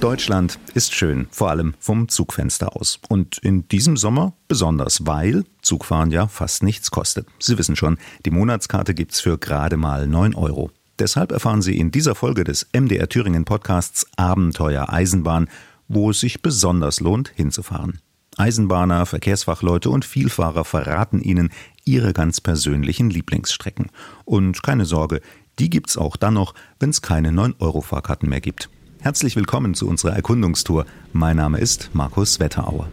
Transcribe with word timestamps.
Deutschland 0.00 0.58
ist 0.74 0.94
schön, 0.94 1.28
vor 1.30 1.50
allem 1.50 1.74
vom 1.78 2.08
Zugfenster 2.08 2.76
aus. 2.76 2.98
Und 3.08 3.38
in 3.38 3.68
diesem 3.68 3.96
Sommer 3.96 4.34
besonders, 4.48 5.06
weil 5.06 5.44
Zugfahren 5.62 6.10
ja 6.10 6.26
fast 6.26 6.62
nichts 6.62 6.90
kostet. 6.90 7.28
Sie 7.38 7.56
wissen 7.56 7.76
schon, 7.76 7.98
die 8.26 8.30
Monatskarte 8.30 8.94
gibt's 8.94 9.20
für 9.20 9.38
gerade 9.38 9.76
mal 9.76 10.08
9 10.08 10.34
Euro. 10.34 10.70
Deshalb 10.98 11.32
erfahren 11.32 11.62
Sie 11.62 11.78
in 11.78 11.92
dieser 11.92 12.14
Folge 12.14 12.44
des 12.44 12.66
MDR 12.72 13.08
Thüringen 13.08 13.44
Podcasts 13.44 14.06
Abenteuer 14.16 14.92
Eisenbahn, 14.92 15.48
wo 15.88 16.10
es 16.10 16.20
sich 16.20 16.42
besonders 16.42 17.00
lohnt, 17.00 17.32
hinzufahren. 17.34 18.00
Eisenbahner, 18.36 19.06
Verkehrsfachleute 19.06 19.90
und 19.90 20.04
Vielfahrer 20.04 20.64
verraten 20.64 21.20
Ihnen 21.20 21.50
ihre 21.84 22.12
ganz 22.12 22.40
persönlichen 22.40 23.10
Lieblingsstrecken. 23.10 23.90
Und 24.24 24.62
keine 24.62 24.84
Sorge, 24.84 25.20
die 25.58 25.70
gibt's 25.70 25.96
auch 25.96 26.16
dann 26.16 26.34
noch, 26.34 26.54
wenn 26.80 26.90
es 26.90 27.02
keine 27.02 27.30
9-Euro-Fahrkarten 27.30 28.28
mehr 28.28 28.40
gibt. 28.40 28.70
Herzlich 29.00 29.36
willkommen 29.36 29.74
zu 29.74 29.88
unserer 29.88 30.14
Erkundungstour. 30.14 30.86
Mein 31.12 31.36
Name 31.36 31.58
ist 31.58 31.90
Markus 31.92 32.40
Wetterauer. 32.40 32.88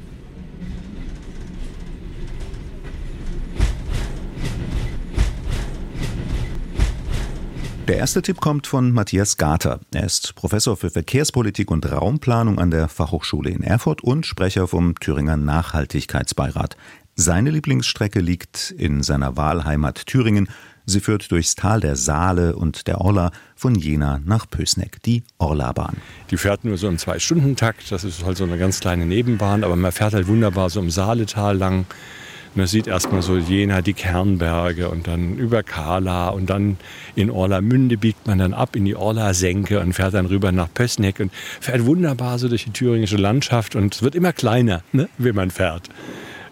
Der 7.87 7.97
erste 7.97 8.21
Tipp 8.21 8.39
kommt 8.39 8.67
von 8.67 8.91
Matthias 8.91 9.37
Gater. 9.37 9.79
Er 9.91 10.05
ist 10.05 10.35
Professor 10.35 10.77
für 10.77 10.91
Verkehrspolitik 10.91 11.71
und 11.71 11.91
Raumplanung 11.91 12.59
an 12.59 12.69
der 12.69 12.87
Fachhochschule 12.87 13.49
in 13.49 13.63
Erfurt 13.63 14.03
und 14.03 14.27
Sprecher 14.27 14.67
vom 14.67 14.93
Thüringer 14.99 15.37
Nachhaltigkeitsbeirat. 15.37 16.77
Seine 17.15 17.49
Lieblingsstrecke 17.49 18.19
liegt 18.19 18.71
in 18.77 19.01
seiner 19.01 19.37
Wahlheimat 19.37 20.05
Thüringen. 20.05 20.49
Sie 20.89 20.99
führt 20.99 21.31
durchs 21.31 21.55
Tal 21.55 21.79
der 21.79 21.95
Saale 21.95 22.55
und 22.55 22.87
der 22.87 23.01
Orla 23.01 23.31
von 23.55 23.75
Jena 23.75 24.19
nach 24.25 24.49
Pößneck, 24.49 25.01
die 25.03 25.23
Orlabahn. 25.37 25.97
Die 26.31 26.37
fährt 26.37 26.65
nur 26.65 26.77
so 26.77 26.87
im 26.87 26.97
Zwei-Stunden-Takt. 26.97 27.91
Das 27.91 28.03
ist 28.03 28.25
halt 28.25 28.37
so 28.37 28.43
eine 28.43 28.57
ganz 28.57 28.79
kleine 28.79 29.05
Nebenbahn, 29.05 29.63
aber 29.63 29.75
man 29.75 29.91
fährt 29.91 30.13
halt 30.13 30.27
wunderbar 30.27 30.69
so 30.69 30.79
im 30.79 30.89
Saaletal 30.89 31.57
lang 31.57 31.85
man 32.55 32.65
sieht 32.65 32.87
erstmal 32.87 33.21
so 33.21 33.37
Jena, 33.37 33.81
die 33.81 33.93
Kernberge 33.93 34.89
und 34.89 35.07
dann 35.07 35.37
über 35.37 35.61
Kala 35.61 36.29
und 36.29 36.49
dann 36.49 36.77
in 37.15 37.29
Orlamünde 37.29 37.97
biegt 37.97 38.25
man 38.25 38.39
dann 38.39 38.53
ab 38.53 38.75
in 38.75 38.85
die 38.85 38.95
Orla-Senke 38.95 39.79
und 39.79 39.93
fährt 39.93 40.15
dann 40.15 40.25
rüber 40.25 40.51
nach 40.51 40.67
Pößneck 40.73 41.19
und 41.19 41.31
fährt 41.61 41.85
wunderbar 41.85 42.39
so 42.39 42.49
durch 42.49 42.65
die 42.65 42.71
thüringische 42.71 43.17
Landschaft 43.17 43.75
und 43.75 43.93
es 43.93 44.01
wird 44.01 44.15
immer 44.15 44.33
kleiner, 44.33 44.81
ne, 44.91 45.09
wenn 45.17 45.35
man 45.35 45.51
fährt. 45.51 45.89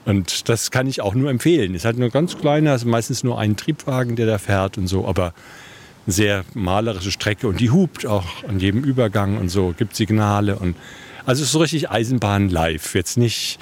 Und 0.08 0.48
das 0.48 0.72
kann 0.72 0.88
ich 0.88 1.02
auch 1.02 1.16
nur 1.16 1.30
empfehlen. 1.30 1.76
Es 1.76 1.82
ist 1.82 1.86
halt 1.86 1.98
nur 1.98 2.10
ganz 2.10 2.38
kleiner, 2.38 2.74
ist 2.74 2.86
meistens 2.86 3.26
nur 3.26 3.38
ein 3.38 3.58
Triebwagen, 3.58 4.16
der 4.16 4.26
da 4.26 4.38
fährt 4.38 4.78
und 4.78 4.88
so, 4.88 5.06
aber 5.06 5.34
eine 6.06 6.14
sehr 6.14 6.46
malerische 6.54 7.12
Strecke 7.12 7.46
und 7.46 7.60
die 7.60 7.72
hupt 7.72 8.06
auch 8.06 8.46
an 8.48 8.62
jedem 8.62 8.86
Übergang 8.86 9.38
und 9.38 9.50
so, 9.50 9.76
gibt 9.78 9.98
Signale 9.98 10.56
und 10.56 10.78
also 11.26 11.42
es 11.42 11.48
ist 11.48 11.52
so 11.52 11.60
richtig 11.60 11.92
Eisenbahn 11.92 12.48
live. 12.48 12.96
Jetzt 12.96 13.18
nicht 13.18 13.60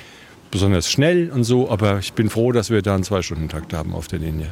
besonders 0.51 0.87
schnell 0.87 1.31
und 1.31 1.45
so, 1.45 1.71
aber 1.71 1.97
ich 1.97 2.13
bin 2.13 2.29
froh, 2.29 2.51
dass 2.51 2.69
wir 2.69 2.83
da 2.83 2.93
einen 2.93 3.03
Zwei-Stunden-Takt 3.03 3.73
haben 3.73 3.95
auf 3.95 4.07
der 4.07 4.19
Linie. 4.19 4.51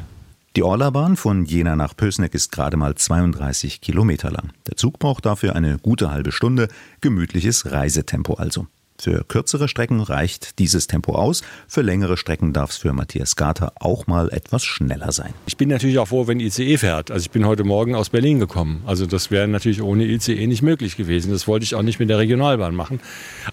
Die 0.56 0.64
Orlabahn 0.64 1.14
von 1.14 1.44
Jena 1.44 1.76
nach 1.76 1.96
Pößneck 1.96 2.34
ist 2.34 2.50
gerade 2.50 2.76
mal 2.76 2.96
32 2.96 3.80
Kilometer 3.80 4.32
lang. 4.32 4.50
Der 4.66 4.76
Zug 4.76 4.98
braucht 4.98 5.26
dafür 5.26 5.54
eine 5.54 5.78
gute 5.78 6.10
halbe 6.10 6.32
Stunde, 6.32 6.66
gemütliches 7.00 7.70
Reisetempo 7.70 8.34
also. 8.34 8.66
Für 8.96 9.24
kürzere 9.24 9.66
Strecken 9.68 10.00
reicht 10.00 10.60
dieses 10.60 10.86
Tempo 10.86 11.16
aus, 11.16 11.42
für 11.66 11.82
längere 11.82 12.16
Strecken 12.16 12.52
darf 12.52 12.70
es 12.70 12.76
für 12.76 12.92
Matthias 12.92 13.34
Garter 13.34 13.72
auch 13.80 14.06
mal 14.06 14.32
etwas 14.32 14.64
schneller 14.64 15.10
sein. 15.10 15.34
Ich 15.46 15.56
bin 15.56 15.68
natürlich 15.68 15.98
auch 15.98 16.06
froh, 16.06 16.28
wenn 16.28 16.38
ICE 16.38 16.78
fährt. 16.78 17.10
Also 17.10 17.24
ich 17.24 17.32
bin 17.32 17.44
heute 17.44 17.64
Morgen 17.64 17.96
aus 17.96 18.10
Berlin 18.10 18.38
gekommen. 18.38 18.82
Also 18.86 19.06
das 19.06 19.32
wäre 19.32 19.48
natürlich 19.48 19.82
ohne 19.82 20.04
ICE 20.04 20.46
nicht 20.46 20.62
möglich 20.62 20.96
gewesen. 20.96 21.32
Das 21.32 21.48
wollte 21.48 21.64
ich 21.64 21.74
auch 21.74 21.82
nicht 21.82 21.98
mit 21.98 22.08
der 22.08 22.18
Regionalbahn 22.18 22.74
machen. 22.74 23.00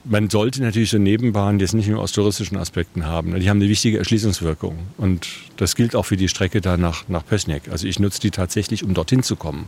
Man 0.03 0.29
sollte 0.29 0.61
natürlich 0.61 0.91
so 0.91 0.99
Nebenbahnen 0.99 1.59
jetzt 1.59 1.73
nicht 1.73 1.89
nur 1.89 2.01
aus 2.01 2.11
touristischen 2.11 2.57
Aspekten 2.57 3.07
haben. 3.07 3.37
Die 3.39 3.49
haben 3.49 3.59
eine 3.59 3.69
wichtige 3.69 3.97
Erschließungswirkung. 3.97 4.77
Und 4.97 5.27
das 5.57 5.75
gilt 5.75 5.95
auch 5.95 6.05
für 6.05 6.17
die 6.17 6.29
Strecke 6.29 6.61
da 6.61 6.77
nach, 6.77 7.07
nach 7.07 7.25
Pößneck. 7.25 7.63
Also 7.71 7.87
ich 7.87 7.99
nutze 7.99 8.21
die 8.21 8.31
tatsächlich, 8.31 8.83
um 8.83 8.93
dorthin 8.93 9.23
zu 9.23 9.35
kommen. 9.35 9.67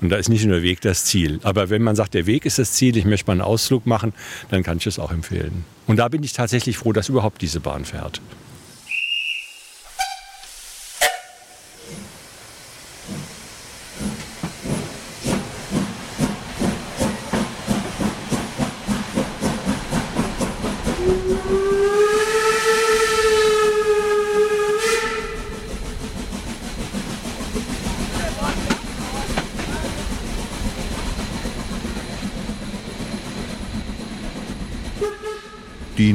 Und 0.00 0.10
da 0.10 0.16
ist 0.16 0.28
nicht 0.28 0.44
nur 0.44 0.54
der 0.56 0.62
Weg 0.62 0.80
das 0.80 1.04
Ziel. 1.04 1.40
Aber 1.42 1.70
wenn 1.70 1.82
man 1.82 1.96
sagt, 1.96 2.14
der 2.14 2.26
Weg 2.26 2.46
ist 2.46 2.58
das 2.58 2.72
Ziel, 2.72 2.96
ich 2.96 3.04
möchte 3.04 3.26
mal 3.26 3.32
einen 3.32 3.40
Ausflug 3.40 3.86
machen, 3.86 4.12
dann 4.50 4.62
kann 4.62 4.78
ich 4.78 4.86
es 4.86 4.98
auch 4.98 5.10
empfehlen. 5.10 5.64
Und 5.86 5.96
da 5.96 6.08
bin 6.08 6.22
ich 6.22 6.32
tatsächlich 6.32 6.78
froh, 6.78 6.92
dass 6.92 7.08
überhaupt 7.08 7.42
diese 7.42 7.60
Bahn 7.60 7.84
fährt. 7.84 8.20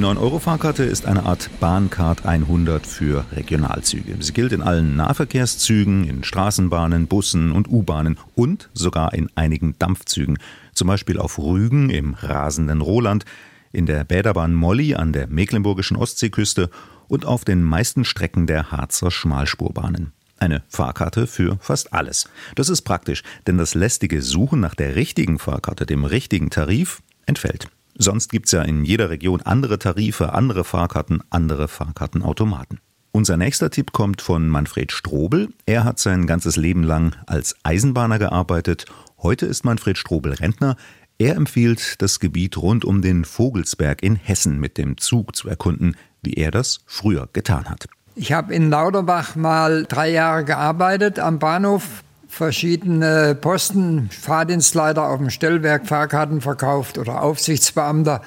9-Euro-Fahrkarte 0.03 0.83
ist 0.83 1.05
eine 1.05 1.25
Art 1.25 1.49
Bahncard 1.61 2.25
100 2.25 2.85
für 2.85 3.23
Regionalzüge. 3.31 4.17
Sie 4.19 4.33
gilt 4.33 4.51
in 4.51 4.61
allen 4.61 4.97
Nahverkehrszügen, 4.97 6.03
in 6.03 6.25
Straßenbahnen, 6.25 7.07
Bussen 7.07 7.53
und 7.53 7.69
U-Bahnen 7.69 8.19
und 8.35 8.69
sogar 8.73 9.13
in 9.13 9.29
einigen 9.35 9.79
Dampfzügen. 9.79 10.39
Zum 10.73 10.89
Beispiel 10.89 11.17
auf 11.17 11.39
Rügen 11.39 11.89
im 11.89 12.15
rasenden 12.15 12.81
Roland, 12.81 13.23
in 13.71 13.85
der 13.85 14.03
Bäderbahn 14.03 14.53
Molly 14.53 14.93
an 14.95 15.13
der 15.13 15.27
mecklenburgischen 15.27 15.95
Ostseeküste 15.95 16.69
und 17.07 17.25
auf 17.25 17.45
den 17.45 17.63
meisten 17.63 18.03
Strecken 18.03 18.45
der 18.45 18.71
Harzer 18.71 19.09
Schmalspurbahnen. 19.09 20.11
Eine 20.37 20.63
Fahrkarte 20.67 21.27
für 21.27 21.57
fast 21.61 21.93
alles. 21.93 22.29
Das 22.55 22.67
ist 22.67 22.81
praktisch, 22.81 23.23
denn 23.47 23.57
das 23.57 23.73
lästige 23.73 24.21
Suchen 24.21 24.59
nach 24.59 24.75
der 24.75 24.97
richtigen 24.97 25.39
Fahrkarte, 25.39 25.85
dem 25.85 26.03
richtigen 26.03 26.49
Tarif, 26.49 27.01
entfällt. 27.25 27.69
Sonst 27.95 28.29
gibt's 28.29 28.51
ja 28.51 28.61
in 28.63 28.85
jeder 28.85 29.09
Region 29.09 29.41
andere 29.41 29.79
Tarife, 29.79 30.33
andere 30.33 30.63
Fahrkarten, 30.63 31.21
andere 31.29 31.67
Fahrkartenautomaten. 31.67 32.79
Unser 33.11 33.37
nächster 33.37 33.69
Tipp 33.69 33.91
kommt 33.91 34.23
von 34.23 34.49
Manfred 34.49 34.91
Strobel. 34.91 35.49
Er 35.67 35.83
hat 35.83 35.99
sein 35.99 36.25
ganzes 36.25 36.55
Leben 36.55 36.83
lang 36.83 37.15
als 37.27 37.55
Eisenbahner 37.61 38.17
gearbeitet. 38.17 38.85
Heute 39.21 39.45
ist 39.45 39.63
Manfred 39.63 39.99
Strobel 39.99 40.33
Rentner. 40.33 40.75
Er 41.19 41.35
empfiehlt, 41.35 42.01
das 42.01 42.19
Gebiet 42.19 42.57
rund 42.57 42.83
um 42.83 43.03
den 43.03 43.23
Vogelsberg 43.23 44.01
in 44.01 44.15
Hessen 44.15 44.59
mit 44.59 44.79
dem 44.79 44.97
Zug 44.97 45.35
zu 45.35 45.47
erkunden, 45.47 45.95
wie 46.23 46.33
er 46.33 46.49
das 46.49 46.79
früher 46.87 47.29
getan 47.33 47.69
hat. 47.69 47.87
Ich 48.15 48.31
habe 48.31 48.53
in 48.53 48.69
Lauterbach 48.69 49.35
mal 49.35 49.85
drei 49.85 50.11
Jahre 50.11 50.43
gearbeitet 50.43 51.19
am 51.19 51.39
Bahnhof 51.39 52.02
verschiedene 52.33 53.35
Posten, 53.35 54.09
Fahrdienstleiter 54.09 55.07
auf 55.07 55.19
dem 55.19 55.29
Stellwerk, 55.29 55.85
Fahrkarten 55.85 56.41
verkauft 56.41 56.97
oder 56.97 57.21
Aufsichtsbeamter. 57.21 58.23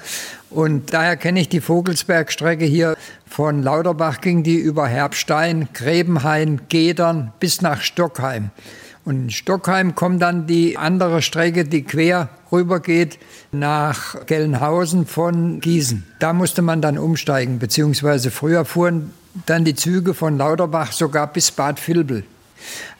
Und 0.49 0.93
daher 0.93 1.17
kenne 1.17 1.41
ich 1.41 1.49
die 1.49 1.59
Vogelsbergstrecke 1.59 2.63
hier. 2.63 2.95
Von 3.29 3.61
Lauterbach 3.63 4.21
ging 4.21 4.43
die 4.43 4.55
über 4.55 4.87
Herbstein, 4.87 5.67
Grebenhain, 5.73 6.61
Gedern 6.69 7.33
bis 7.41 7.61
nach 7.61 7.81
Stockheim. 7.81 8.51
Und 9.03 9.23
in 9.23 9.29
Stockheim 9.29 9.93
kommt 9.93 10.21
dann 10.21 10.47
die 10.47 10.77
andere 10.77 11.21
Strecke, 11.21 11.65
die 11.65 11.83
quer 11.83 12.29
rüber 12.49 12.79
geht 12.79 13.19
nach 13.51 14.25
Gelnhausen 14.25 15.05
von 15.05 15.59
Gießen. 15.59 16.05
Da 16.19 16.31
musste 16.31 16.61
man 16.61 16.81
dann 16.81 16.97
umsteigen, 16.97 17.59
beziehungsweise 17.59 18.31
früher 18.31 18.63
fuhren 18.63 19.11
dann 19.45 19.65
die 19.65 19.75
Züge 19.75 20.13
von 20.13 20.37
Lauterbach 20.37 20.93
sogar 20.93 21.27
bis 21.27 21.51
Bad 21.51 21.85
Vilbel. 21.85 22.23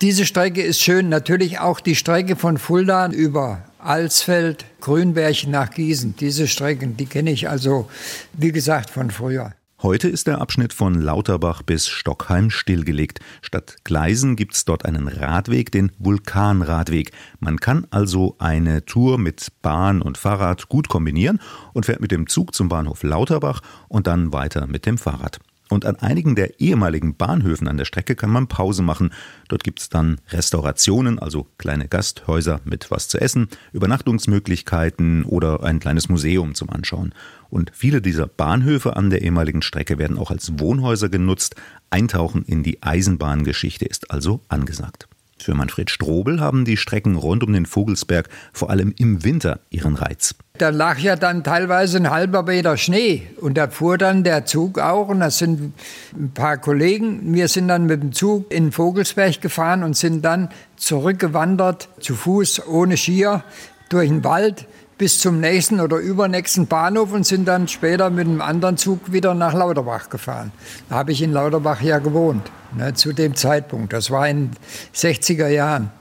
Diese 0.01 0.25
Strecke 0.25 0.61
ist 0.61 0.81
schön, 0.81 1.09
natürlich 1.09 1.59
auch 1.59 1.79
die 1.79 1.95
Strecke 1.95 2.35
von 2.35 2.57
Fulda 2.57 3.09
über 3.09 3.63
Alsfeld, 3.79 4.65
Grünberg 4.81 5.47
nach 5.47 5.71
Gießen. 5.71 6.15
Diese 6.19 6.47
Strecken, 6.47 6.97
die 6.97 7.05
kenne 7.05 7.31
ich 7.31 7.49
also, 7.49 7.89
wie 8.33 8.51
gesagt, 8.51 8.89
von 8.89 9.11
früher. 9.11 9.53
Heute 9.83 10.09
ist 10.09 10.25
der 10.25 10.41
Abschnitt 10.41 10.73
von 10.73 10.95
Lauterbach 10.95 11.61
bis 11.61 11.87
Stockheim 11.87 12.49
stillgelegt. 12.49 13.19
Statt 13.43 13.75
Gleisen 13.83 14.35
gibt 14.35 14.55
es 14.55 14.65
dort 14.65 14.85
einen 14.85 15.07
Radweg, 15.07 15.71
den 15.71 15.91
Vulkanradweg. 15.99 17.11
Man 17.39 17.59
kann 17.59 17.85
also 17.91 18.35
eine 18.39 18.85
Tour 18.85 19.19
mit 19.19 19.51
Bahn 19.61 20.01
und 20.01 20.17
Fahrrad 20.17 20.67
gut 20.67 20.89
kombinieren 20.89 21.39
und 21.73 21.85
fährt 21.85 22.01
mit 22.01 22.11
dem 22.11 22.25
Zug 22.25 22.55
zum 22.55 22.69
Bahnhof 22.69 23.03
Lauterbach 23.03 23.61
und 23.87 24.07
dann 24.07 24.33
weiter 24.33 24.65
mit 24.65 24.87
dem 24.87 24.97
Fahrrad. 24.97 25.39
Und 25.69 25.85
an 25.85 25.97
einigen 25.97 26.35
der 26.35 26.59
ehemaligen 26.59 27.15
Bahnhöfen 27.15 27.67
an 27.67 27.77
der 27.77 27.85
Strecke 27.85 28.15
kann 28.15 28.29
man 28.29 28.47
Pause 28.47 28.83
machen. 28.83 29.11
Dort 29.49 29.63
gibt 29.63 29.79
es 29.79 29.89
dann 29.89 30.19
Restaurationen, 30.29 31.19
also 31.19 31.47
kleine 31.57 31.87
Gasthäuser 31.87 32.61
mit 32.63 32.89
was 32.89 33.07
zu 33.07 33.19
essen, 33.19 33.47
Übernachtungsmöglichkeiten 33.73 35.25
oder 35.25 35.63
ein 35.63 35.79
kleines 35.79 36.09
Museum 36.09 36.55
zum 36.55 36.69
Anschauen. 36.69 37.13
Und 37.49 37.71
viele 37.73 38.01
dieser 38.01 38.27
Bahnhöfe 38.27 38.95
an 38.95 39.09
der 39.09 39.21
ehemaligen 39.21 39.61
Strecke 39.61 39.97
werden 39.97 40.17
auch 40.17 40.31
als 40.31 40.59
Wohnhäuser 40.59 41.09
genutzt. 41.09 41.55
Eintauchen 41.89 42.43
in 42.43 42.63
die 42.63 42.83
Eisenbahngeschichte 42.83 43.85
ist 43.85 44.11
also 44.11 44.41
angesagt. 44.49 45.07
Für 45.39 45.53
Manfred 45.53 45.89
Strobel 45.89 46.39
haben 46.39 46.65
die 46.65 46.77
Strecken 46.77 47.15
rund 47.15 47.43
um 47.43 47.53
den 47.53 47.65
Vogelsberg 47.65 48.27
vor 48.53 48.69
allem 48.69 48.93
im 48.97 49.23
Winter 49.23 49.59
ihren 49.69 49.95
Reiz. 49.95 50.35
Da 50.57 50.69
lag 50.69 50.97
ja 50.99 51.15
dann 51.15 51.43
teilweise 51.43 51.97
ein 51.97 52.09
halber 52.09 52.43
Meter 52.43 52.77
Schnee 52.77 53.27
und 53.39 53.57
da 53.57 53.67
fuhr 53.67 53.97
dann 53.97 54.23
der 54.23 54.45
Zug 54.45 54.79
auch 54.79 55.09
und 55.09 55.19
das 55.19 55.37
sind 55.37 55.73
ein 56.13 56.31
paar 56.33 56.57
Kollegen. 56.57 57.33
Wir 57.33 57.47
sind 57.47 57.67
dann 57.67 57.85
mit 57.85 58.01
dem 58.01 58.13
Zug 58.13 58.51
in 58.51 58.71
Vogelsberg 58.71 59.41
gefahren 59.41 59.83
und 59.83 59.95
sind 59.95 60.23
dann 60.23 60.49
zurückgewandert 60.75 61.89
zu 61.99 62.15
Fuß 62.15 62.67
ohne 62.67 62.97
Skier 62.97 63.43
durch 63.89 64.09
den 64.09 64.23
Wald 64.23 64.67
bis 64.97 65.19
zum 65.19 65.39
nächsten 65.39 65.79
oder 65.79 65.97
übernächsten 65.97 66.67
Bahnhof 66.67 67.13
und 67.13 67.25
sind 67.25 67.47
dann 67.47 67.67
später 67.67 68.09
mit 68.09 68.27
einem 68.27 68.41
anderen 68.41 68.77
Zug 68.77 69.11
wieder 69.11 69.33
nach 69.33 69.53
Lauterbach 69.53 70.09
gefahren. 70.09 70.51
Da 70.89 70.95
habe 70.95 71.11
ich 71.11 71.21
in 71.21 71.33
Lauterbach 71.33 71.81
ja 71.81 71.99
gewohnt, 71.99 72.49
ne, 72.75 72.93
zu 72.93 73.13
dem 73.13 73.35
Zeitpunkt. 73.35 73.93
Das 73.93 74.09
war 74.09 74.27
in 74.27 74.51
60er 74.95 75.47
Jahren, 75.47 75.91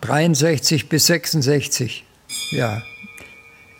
63 0.00 0.88
bis 0.88 1.06
66. 1.06 2.04
Ja, 2.50 2.82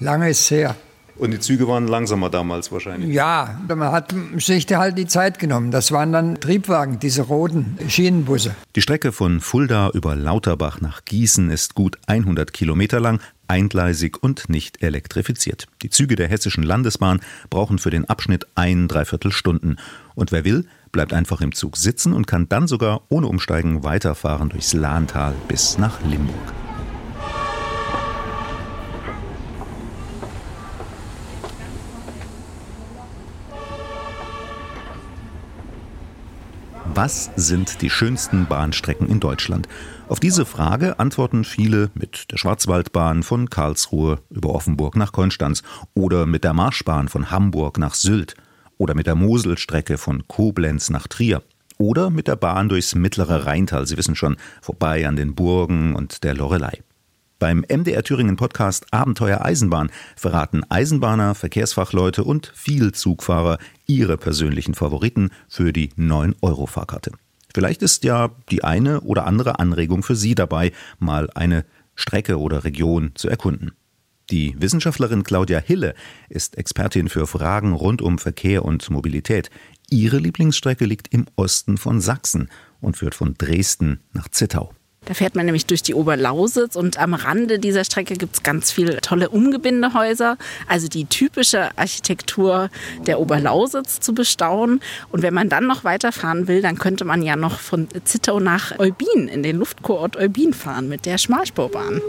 lange 0.00 0.30
ist 0.30 0.40
es 0.40 0.50
her. 0.50 0.76
Und 1.20 1.32
die 1.32 1.38
Züge 1.38 1.68
waren 1.68 1.86
langsamer 1.86 2.30
damals 2.30 2.72
wahrscheinlich. 2.72 3.12
Ja, 3.12 3.60
man 3.68 3.92
hat 3.92 4.14
sich 4.38 4.66
halt 4.74 4.96
die 4.96 5.06
Zeit 5.06 5.38
genommen. 5.38 5.70
Das 5.70 5.92
waren 5.92 6.12
dann 6.12 6.40
Triebwagen, 6.40 6.98
diese 6.98 7.22
roten 7.22 7.76
Schienenbusse. 7.88 8.54
Die 8.74 8.80
Strecke 8.80 9.12
von 9.12 9.40
Fulda 9.42 9.90
über 9.90 10.16
Lauterbach 10.16 10.80
nach 10.80 11.04
Gießen 11.04 11.50
ist 11.50 11.74
gut 11.74 11.98
100 12.06 12.54
Kilometer 12.54 13.00
lang, 13.00 13.20
eingleisig 13.48 14.22
und 14.22 14.48
nicht 14.48 14.82
elektrifiziert. 14.82 15.66
Die 15.82 15.90
Züge 15.90 16.16
der 16.16 16.28
Hessischen 16.28 16.64
Landesbahn 16.64 17.20
brauchen 17.50 17.78
für 17.78 17.90
den 17.90 18.06
Abschnitt 18.06 18.46
ein 18.54 18.88
Dreiviertelstunden. 18.88 19.78
Und 20.14 20.32
wer 20.32 20.46
will, 20.46 20.64
bleibt 20.90 21.12
einfach 21.12 21.42
im 21.42 21.54
Zug 21.54 21.76
sitzen 21.76 22.14
und 22.14 22.26
kann 22.26 22.48
dann 22.48 22.66
sogar 22.66 23.02
ohne 23.10 23.26
Umsteigen 23.26 23.84
weiterfahren 23.84 24.48
durchs 24.48 24.72
Lahntal 24.72 25.34
bis 25.48 25.76
nach 25.76 26.00
Limburg. 26.02 26.54
Was 36.94 37.30
sind 37.36 37.82
die 37.82 37.88
schönsten 37.88 38.46
Bahnstrecken 38.46 39.08
in 39.08 39.20
Deutschland? 39.20 39.68
Auf 40.08 40.18
diese 40.18 40.44
Frage 40.44 40.98
antworten 40.98 41.44
viele 41.44 41.90
mit 41.94 42.32
der 42.32 42.36
Schwarzwaldbahn 42.36 43.22
von 43.22 43.48
Karlsruhe 43.48 44.18
über 44.28 44.50
Offenburg 44.50 44.96
nach 44.96 45.12
Konstanz 45.12 45.62
oder 45.94 46.26
mit 46.26 46.42
der 46.42 46.52
Marschbahn 46.52 47.08
von 47.08 47.30
Hamburg 47.30 47.78
nach 47.78 47.94
Sylt 47.94 48.34
oder 48.76 48.94
mit 48.96 49.06
der 49.06 49.14
Moselstrecke 49.14 49.98
von 49.98 50.26
Koblenz 50.26 50.90
nach 50.90 51.06
Trier 51.06 51.42
oder 51.78 52.10
mit 52.10 52.26
der 52.26 52.36
Bahn 52.36 52.68
durchs 52.68 52.96
mittlere 52.96 53.46
Rheintal, 53.46 53.86
Sie 53.86 53.96
wissen 53.96 54.16
schon, 54.16 54.36
vorbei 54.60 55.06
an 55.06 55.14
den 55.14 55.36
Burgen 55.36 55.94
und 55.94 56.24
der 56.24 56.34
Lorelei. 56.34 56.80
Beim 57.40 57.64
MDR 57.66 58.02
Thüringen 58.02 58.36
Podcast 58.36 58.92
Abenteuer 58.92 59.40
Eisenbahn 59.40 59.90
verraten 60.14 60.62
Eisenbahner, 60.68 61.34
Verkehrsfachleute 61.34 62.22
und 62.22 62.52
viel 62.54 62.92
Zugfahrer 62.92 63.56
ihre 63.86 64.18
persönlichen 64.18 64.74
Favoriten 64.74 65.30
für 65.48 65.72
die 65.72 65.88
9-Euro-Fahrkarte. 65.92 67.12
Vielleicht 67.54 67.80
ist 67.80 68.04
ja 68.04 68.28
die 68.50 68.62
eine 68.62 69.00
oder 69.00 69.26
andere 69.26 69.58
Anregung 69.58 70.02
für 70.02 70.16
Sie 70.16 70.34
dabei, 70.34 70.72
mal 70.98 71.30
eine 71.34 71.64
Strecke 71.94 72.38
oder 72.38 72.62
Region 72.64 73.12
zu 73.14 73.30
erkunden. 73.30 73.72
Die 74.30 74.54
Wissenschaftlerin 74.58 75.22
Claudia 75.22 75.60
Hille 75.60 75.94
ist 76.28 76.58
Expertin 76.58 77.08
für 77.08 77.26
Fragen 77.26 77.72
rund 77.72 78.02
um 78.02 78.18
Verkehr 78.18 78.66
und 78.66 78.90
Mobilität. 78.90 79.48
Ihre 79.88 80.18
Lieblingsstrecke 80.18 80.84
liegt 80.84 81.08
im 81.14 81.24
Osten 81.36 81.78
von 81.78 82.02
Sachsen 82.02 82.50
und 82.82 82.98
führt 82.98 83.14
von 83.14 83.34
Dresden 83.38 84.00
nach 84.12 84.28
Zittau. 84.28 84.74
Da 85.06 85.14
fährt 85.14 85.34
man 85.34 85.46
nämlich 85.46 85.64
durch 85.66 85.82
die 85.82 85.94
Oberlausitz 85.94 86.76
und 86.76 86.98
am 86.98 87.14
Rande 87.14 87.58
dieser 87.58 87.84
Strecke 87.84 88.14
gibt 88.14 88.36
es 88.36 88.42
ganz 88.42 88.70
viele 88.70 89.00
tolle 89.00 89.30
Umgebindehäuser, 89.30 90.36
also 90.68 90.88
die 90.88 91.06
typische 91.06 91.76
Architektur 91.78 92.68
der 93.06 93.18
Oberlausitz 93.18 94.00
zu 94.00 94.12
bestaunen. 94.14 94.80
Und 95.10 95.22
wenn 95.22 95.34
man 95.34 95.48
dann 95.48 95.66
noch 95.66 95.84
weiterfahren 95.84 96.48
will, 96.48 96.60
dann 96.60 96.78
könnte 96.78 97.04
man 97.04 97.22
ja 97.22 97.34
noch 97.34 97.58
von 97.58 97.88
Zittau 98.04 98.40
nach 98.40 98.78
Eubin 98.78 99.26
in 99.26 99.42
den 99.42 99.56
Luftkurort 99.56 100.16
Eubin 100.16 100.52
fahren 100.52 100.88
mit 100.88 101.06
der 101.06 101.16
Schmalspurbahn. 101.16 102.02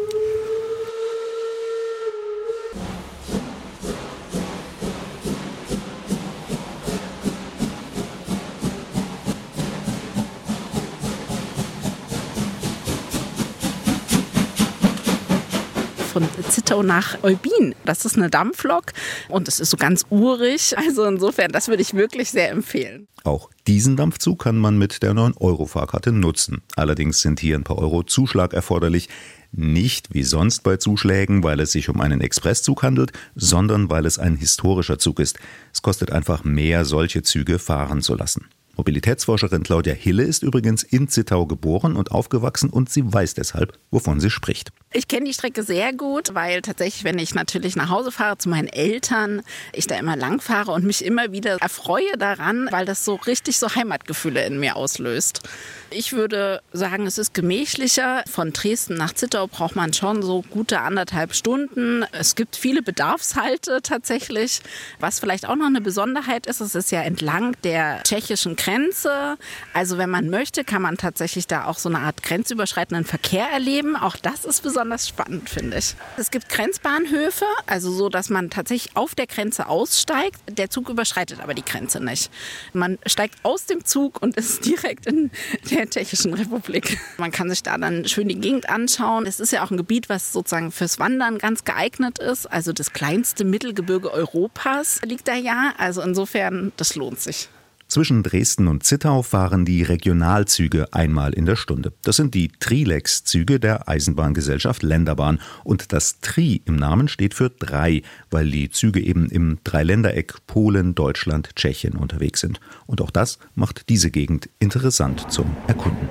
Von 16.11 16.27
Zittau 16.49 16.83
nach 16.83 17.23
Eubin. 17.23 17.73
Das 17.85 18.05
ist 18.05 18.17
eine 18.17 18.29
Dampflok 18.29 18.93
und 19.29 19.47
es 19.47 19.59
ist 19.59 19.69
so 19.69 19.77
ganz 19.77 20.05
urig. 20.09 20.77
Also 20.77 21.05
insofern, 21.05 21.51
das 21.51 21.67
würde 21.67 21.81
ich 21.81 21.93
wirklich 21.93 22.31
sehr 22.31 22.51
empfehlen. 22.51 23.07
Auch 23.23 23.49
diesen 23.67 23.97
Dampfzug 23.97 24.43
kann 24.43 24.57
man 24.57 24.77
mit 24.77 25.03
der 25.03 25.13
9-Euro-Fahrkarte 25.13 26.11
nutzen. 26.11 26.61
Allerdings 26.75 27.21
sind 27.21 27.39
hier 27.39 27.55
ein 27.55 27.63
paar 27.63 27.77
Euro 27.77 28.03
Zuschlag 28.03 28.53
erforderlich. 28.53 29.09
Nicht 29.51 30.13
wie 30.13 30.23
sonst 30.23 30.63
bei 30.63 30.77
Zuschlägen, 30.77 31.43
weil 31.43 31.59
es 31.59 31.71
sich 31.71 31.89
um 31.89 32.01
einen 32.01 32.21
Expresszug 32.21 32.83
handelt, 32.83 33.11
sondern 33.35 33.89
weil 33.89 34.05
es 34.05 34.17
ein 34.17 34.37
historischer 34.37 34.97
Zug 34.97 35.19
ist. 35.19 35.39
Es 35.73 35.81
kostet 35.81 36.11
einfach 36.11 36.43
mehr, 36.43 36.85
solche 36.85 37.21
Züge 37.21 37.59
fahren 37.59 38.01
zu 38.01 38.15
lassen. 38.15 38.45
Mobilitätsforscherin 38.77 39.63
Claudia 39.63 39.93
Hille 39.93 40.23
ist 40.23 40.43
übrigens 40.43 40.83
in 40.83 41.07
Zittau 41.07 41.45
geboren 41.45 41.95
und 41.95 42.11
aufgewachsen 42.11 42.69
und 42.69 42.89
sie 42.89 43.03
weiß 43.05 43.33
deshalb, 43.33 43.77
wovon 43.91 44.19
sie 44.19 44.29
spricht. 44.29 44.71
Ich 44.93 45.07
kenne 45.07 45.23
die 45.23 45.33
Strecke 45.33 45.63
sehr 45.63 45.93
gut, 45.93 46.33
weil 46.33 46.61
tatsächlich, 46.61 47.05
wenn 47.05 47.17
ich 47.17 47.33
natürlich 47.33 47.77
nach 47.77 47.87
Hause 47.87 48.11
fahre 48.11 48.37
zu 48.37 48.49
meinen 48.49 48.67
Eltern, 48.67 49.41
ich 49.71 49.87
da 49.87 49.97
immer 49.97 50.17
lang 50.17 50.41
fahre 50.41 50.73
und 50.73 50.83
mich 50.83 51.05
immer 51.05 51.31
wieder 51.31 51.61
erfreue 51.61 52.17
daran, 52.17 52.67
weil 52.71 52.85
das 52.85 53.05
so 53.05 53.15
richtig 53.15 53.57
so 53.57 53.73
Heimatgefühle 53.73 54.45
in 54.45 54.59
mir 54.59 54.75
auslöst. 54.75 55.43
Ich 55.91 56.11
würde 56.11 56.61
sagen, 56.73 57.07
es 57.07 57.17
ist 57.17 57.33
gemächlicher. 57.33 58.25
Von 58.29 58.51
Dresden 58.51 58.95
nach 58.95 59.13
Zittau 59.13 59.47
braucht 59.47 59.77
man 59.77 59.93
schon 59.93 60.23
so 60.23 60.41
gute 60.49 60.81
anderthalb 60.81 61.35
Stunden. 61.35 62.03
Es 62.11 62.35
gibt 62.35 62.57
viele 62.57 62.81
Bedarfshalte 62.81 63.79
tatsächlich. 63.81 64.59
Was 64.99 65.21
vielleicht 65.21 65.47
auch 65.47 65.55
noch 65.55 65.67
eine 65.67 65.79
Besonderheit 65.79 66.47
ist, 66.47 66.59
es 66.59 66.75
ist 66.75 66.91
ja 66.91 67.01
entlang 67.01 67.55
der 67.63 68.03
tschechischen 68.03 68.57
Grenze. 68.57 69.37
Also 69.73 69.97
wenn 69.97 70.09
man 70.09 70.29
möchte, 70.29 70.65
kann 70.65 70.81
man 70.81 70.97
tatsächlich 70.97 71.47
da 71.47 71.65
auch 71.65 71.77
so 71.77 71.87
eine 71.87 71.99
Art 71.99 72.23
grenzüberschreitenden 72.23 73.05
Verkehr 73.05 73.47
erleben. 73.49 73.95
Auch 73.95 74.17
das 74.17 74.43
ist 74.43 74.63
besonders 74.63 74.80
spannend, 75.07 75.49
finde 75.49 75.77
ich. 75.77 75.95
Es 76.17 76.31
gibt 76.31 76.49
Grenzbahnhöfe, 76.49 77.45
also 77.67 77.91
so, 77.91 78.09
dass 78.09 78.29
man 78.29 78.49
tatsächlich 78.49 78.95
auf 78.95 79.15
der 79.15 79.27
Grenze 79.27 79.67
aussteigt. 79.67 80.37
Der 80.49 80.69
Zug 80.69 80.89
überschreitet 80.89 81.39
aber 81.41 81.53
die 81.53 81.65
Grenze 81.65 82.03
nicht. 82.03 82.31
Man 82.73 82.97
steigt 83.05 83.35
aus 83.43 83.65
dem 83.65 83.85
Zug 83.85 84.21
und 84.21 84.35
ist 84.35 84.65
direkt 84.65 85.05
in 85.05 85.31
der 85.69 85.89
Tschechischen 85.89 86.33
Republik. 86.33 86.97
Man 87.17 87.31
kann 87.31 87.49
sich 87.49 87.63
da 87.63 87.77
dann 87.77 88.07
schön 88.07 88.27
die 88.27 88.39
Gegend 88.39 88.69
anschauen. 88.69 89.25
Es 89.25 89.39
ist 89.39 89.51
ja 89.51 89.63
auch 89.63 89.71
ein 89.71 89.77
Gebiet, 89.77 90.09
was 90.09 90.31
sozusagen 90.31 90.71
fürs 90.71 90.99
Wandern 90.99 91.37
ganz 91.37 91.63
geeignet 91.63 92.19
ist. 92.19 92.45
Also 92.45 92.73
das 92.73 92.93
kleinste 92.93 93.43
Mittelgebirge 93.43 94.11
Europas 94.11 95.01
liegt 95.03 95.27
da 95.27 95.35
ja. 95.35 95.73
Also 95.77 96.01
insofern, 96.01 96.71
das 96.77 96.95
lohnt 96.95 97.19
sich. 97.19 97.49
Zwischen 97.91 98.23
Dresden 98.23 98.69
und 98.69 98.83
Zittau 98.83 99.21
fahren 99.21 99.65
die 99.65 99.83
Regionalzüge 99.83 100.93
einmal 100.93 101.33
in 101.33 101.45
der 101.45 101.57
Stunde. 101.57 101.91
Das 102.03 102.15
sind 102.15 102.33
die 102.33 102.47
Trilex-Züge 102.47 103.59
der 103.59 103.89
Eisenbahngesellschaft 103.89 104.81
Länderbahn. 104.81 105.41
Und 105.65 105.91
das 105.91 106.21
Tri 106.21 106.61
im 106.63 106.77
Namen 106.77 107.09
steht 107.09 107.33
für 107.33 107.49
drei, 107.49 108.01
weil 108.29 108.49
die 108.49 108.69
Züge 108.69 109.01
eben 109.01 109.29
im 109.29 109.57
Dreiländereck 109.65 110.47
Polen, 110.47 110.95
Deutschland, 110.95 111.49
Tschechien 111.57 111.97
unterwegs 111.97 112.39
sind. 112.39 112.61
Und 112.85 113.01
auch 113.01 113.11
das 113.11 113.39
macht 113.55 113.89
diese 113.89 114.09
Gegend 114.09 114.49
interessant 114.59 115.29
zum 115.29 115.57
Erkunden. 115.67 116.07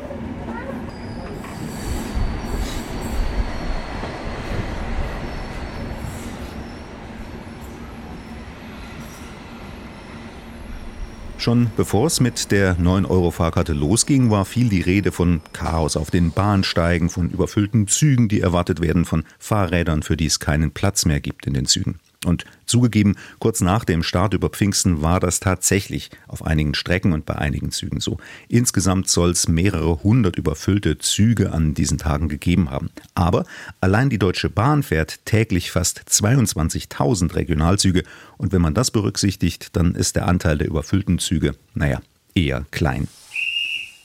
Schon 11.40 11.70
bevor 11.74 12.06
es 12.06 12.20
mit 12.20 12.50
der 12.50 12.76
9-Euro-Fahrkarte 12.76 13.72
losging, 13.72 14.30
war 14.30 14.44
viel 14.44 14.68
die 14.68 14.82
Rede 14.82 15.10
von 15.10 15.40
Chaos 15.54 15.96
auf 15.96 16.10
den 16.10 16.32
Bahnsteigen, 16.32 17.08
von 17.08 17.30
überfüllten 17.30 17.88
Zügen, 17.88 18.28
die 18.28 18.42
erwartet 18.42 18.82
werden, 18.82 19.06
von 19.06 19.24
Fahrrädern, 19.38 20.02
für 20.02 20.18
die 20.18 20.26
es 20.26 20.38
keinen 20.38 20.70
Platz 20.70 21.06
mehr 21.06 21.20
gibt 21.20 21.46
in 21.46 21.54
den 21.54 21.64
Zügen. 21.64 21.98
Und 22.26 22.44
zugegeben, 22.66 23.16
kurz 23.38 23.62
nach 23.62 23.86
dem 23.86 24.02
Start 24.02 24.34
über 24.34 24.50
Pfingsten 24.50 25.00
war 25.00 25.20
das 25.20 25.40
tatsächlich 25.40 26.10
auf 26.28 26.44
einigen 26.44 26.74
Strecken 26.74 27.14
und 27.14 27.24
bei 27.24 27.36
einigen 27.36 27.70
Zügen 27.70 28.00
so. 28.00 28.18
Insgesamt 28.48 29.08
soll 29.08 29.30
es 29.30 29.48
mehrere 29.48 30.02
hundert 30.02 30.36
überfüllte 30.36 30.98
Züge 30.98 31.52
an 31.52 31.72
diesen 31.72 31.96
Tagen 31.96 32.28
gegeben 32.28 32.70
haben. 32.70 32.90
Aber 33.14 33.46
allein 33.80 34.10
die 34.10 34.18
Deutsche 34.18 34.50
Bahn 34.50 34.82
fährt 34.82 35.24
täglich 35.24 35.70
fast 35.70 36.00
22.000 36.10 37.34
Regionalzüge 37.34 38.02
und 38.36 38.52
wenn 38.52 38.60
man 38.60 38.74
das 38.74 38.90
berücksichtigt, 38.90 39.74
dann 39.74 39.94
ist 39.94 40.16
der 40.16 40.28
Anteil 40.28 40.58
der 40.58 40.68
überfüllten 40.68 41.18
Züge, 41.18 41.54
naja, 41.74 42.02
eher 42.34 42.66
klein. 42.70 43.08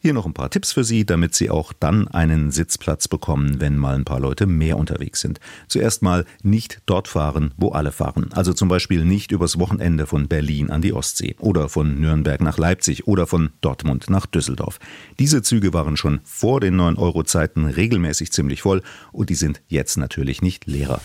Hier 0.06 0.14
noch 0.14 0.28
ein 0.28 0.36
paar 0.36 0.52
Tipps 0.52 0.72
für 0.72 0.84
Sie, 0.84 1.04
damit 1.04 1.34
Sie 1.34 1.50
auch 1.50 1.74
dann 1.74 2.08
einen 2.08 2.52
Sitzplatz 2.52 3.08
bekommen, 3.08 3.60
wenn 3.60 3.76
mal 3.76 3.96
ein 3.96 4.06
paar 4.06 4.20
Leute 4.20 4.46
mehr 4.46 4.78
unterwegs 4.78 5.20
sind. 5.20 5.40
Zuerst 5.68 6.04
mal 6.04 6.26
nicht 6.44 6.84
dort 6.86 7.08
fahren, 7.08 7.56
wo 7.58 7.70
alle 7.70 7.92
fahren. 7.92 8.30
Also 8.34 8.54
zum 8.54 8.70
Beispiel 8.70 9.04
nicht 9.04 9.32
übers 9.32 9.58
Wochenende 9.58 10.06
von 10.06 10.28
Berlin 10.28 10.70
an 10.70 10.84
die 10.84 10.94
Ostsee 10.94 11.36
oder 11.40 11.70
von 11.70 12.00
Nürnberg 12.00 12.40
nach 12.42 12.60
Leipzig 12.60 13.08
oder 13.08 13.26
von 13.26 13.50
Dortmund 13.62 14.08
nach 14.08 14.28
Düsseldorf. 14.28 14.78
Diese 15.18 15.42
Züge 15.42 15.74
waren 15.74 15.98
schon 15.98 16.20
vor 16.24 16.60
den 16.60 16.80
9-Euro-Zeiten 16.80 17.66
regelmäßig 17.66 18.32
ziemlich 18.32 18.62
voll 18.62 18.84
und 19.12 19.32
die 19.32 19.34
sind 19.34 19.64
jetzt 19.70 19.98
natürlich 19.98 20.44
nicht 20.44 20.68
leerer. 20.68 21.02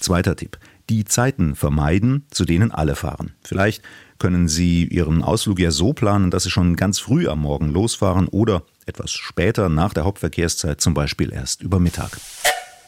Zweiter 0.00 0.36
Tipp 0.36 0.58
die 0.92 1.06
Zeiten 1.06 1.56
vermeiden, 1.56 2.26
zu 2.30 2.44
denen 2.44 2.70
alle 2.70 2.96
fahren. 2.96 3.32
Vielleicht 3.42 3.82
können 4.18 4.46
Sie 4.46 4.84
Ihren 4.84 5.22
Ausflug 5.22 5.58
ja 5.58 5.70
so 5.70 5.94
planen, 5.94 6.30
dass 6.30 6.42
Sie 6.42 6.50
schon 6.50 6.76
ganz 6.76 6.98
früh 6.98 7.28
am 7.28 7.40
Morgen 7.40 7.70
losfahren 7.70 8.28
oder 8.28 8.62
etwas 8.84 9.10
später 9.10 9.70
nach 9.70 9.94
der 9.94 10.04
Hauptverkehrszeit, 10.04 10.82
zum 10.82 10.92
Beispiel 10.92 11.32
erst 11.32 11.62
über 11.62 11.80
Mittag. 11.80 12.20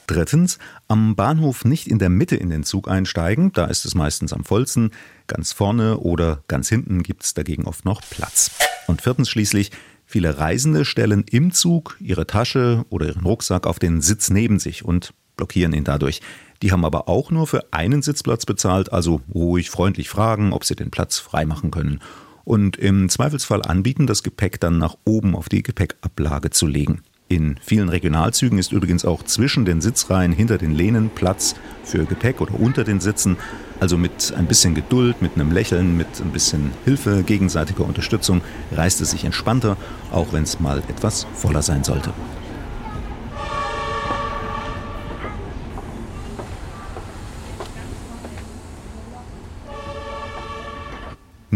Drittens, 0.07 0.59
am 0.87 1.17
Bahnhof 1.17 1.65
nicht 1.65 1.89
in 1.89 1.99
der 1.99 2.11
Mitte 2.11 2.37
in 2.37 2.51
den 2.51 2.63
Zug 2.63 2.91
einsteigen, 2.91 3.53
da 3.53 3.65
ist 3.65 3.87
es 3.87 3.95
meistens 3.95 4.35
am 4.35 4.45
vollsten. 4.45 4.91
Ganz 5.27 5.55
vorne 5.55 5.97
oder 5.97 6.43
ganz 6.47 6.69
hinten 6.69 7.03
gibt 7.03 7.23
es 7.25 7.33
dagegen 7.33 7.65
oft 7.65 7.87
noch 7.87 8.03
Platz. 8.11 8.51
Und 8.87 9.01
viertens 9.01 9.31
schließlich, 9.31 9.71
viele 10.05 10.37
Reisende 10.37 10.85
stellen 10.85 11.25
im 11.31 11.53
Zug 11.53 11.97
ihre 12.01 12.27
Tasche 12.27 12.85
oder 12.91 13.07
ihren 13.07 13.25
Rucksack 13.25 13.67
auf 13.67 13.79
den 13.79 14.03
Sitz 14.03 14.29
neben 14.29 14.59
sich 14.59 14.85
und 14.85 15.15
blockieren 15.37 15.73
ihn 15.73 15.85
dadurch. 15.85 16.21
Die 16.65 16.73
haben 16.73 16.87
aber 16.87 17.11
auch 17.11 17.31
nur 17.31 17.47
für 17.47 17.63
einen 17.73 18.01
Sitzplatz 18.01 18.47
bezahlt, 18.47 18.91
also 18.91 19.21
ruhig 19.35 19.69
freundlich 19.69 20.09
fragen, 20.09 20.55
ob 20.55 20.65
sie 20.65 20.75
den 20.75 20.91
Platz 20.91 21.19
freimachen 21.19 21.71
können. 21.71 22.01
Und 22.43 22.79
im 22.79 23.11
Zweifelsfall 23.11 23.61
anbieten, 23.61 24.07
das 24.07 24.23
Gepäck 24.23 24.61
dann 24.61 24.79
nach 24.79 24.97
oben 25.05 25.37
auf 25.37 25.51
die 25.51 25.63
Gepäckablage 25.63 26.49
zu 26.49 26.67
legen. 26.67 27.03
In 27.29 27.57
vielen 27.61 27.91
Regionalzügen 27.91 28.59
ist 28.59 28.73
übrigens 28.73 29.05
auch 29.05 29.23
zwischen 29.25 29.67
den 29.67 29.83
Sitzreihen 29.83 30.33
hinter 30.33 30.57
den 30.57 30.71
Lehnen 30.71 31.11
Platz 31.11 31.55
für 31.83 32.07
Gepäck 32.07 32.41
oder 32.41 32.59
unter 32.59 32.83
den 32.83 33.01
Sitzen. 33.01 33.37
Also 33.79 33.99
mit 33.99 34.33
ein 34.35 34.47
bisschen 34.47 34.75
Geduld, 34.75 35.21
mit 35.21 35.35
einem 35.35 35.53
Lächeln, 35.53 35.99
mit 35.99 36.19
ein 36.23 36.31
bisschen 36.31 36.71
Hilfe, 36.87 37.25
gegenseitiger 37.25 37.85
Unterstützung 37.85 38.41
reist 38.73 39.03
es 39.03 39.11
sich 39.11 39.27
entspannter, 39.27 39.77
auch 40.11 40.33
wenn 40.33 40.45
es 40.45 40.61
mal 40.61 40.79
etwas 40.89 41.27
voller 41.35 41.61
sein 41.61 41.85
sollte. 41.85 42.15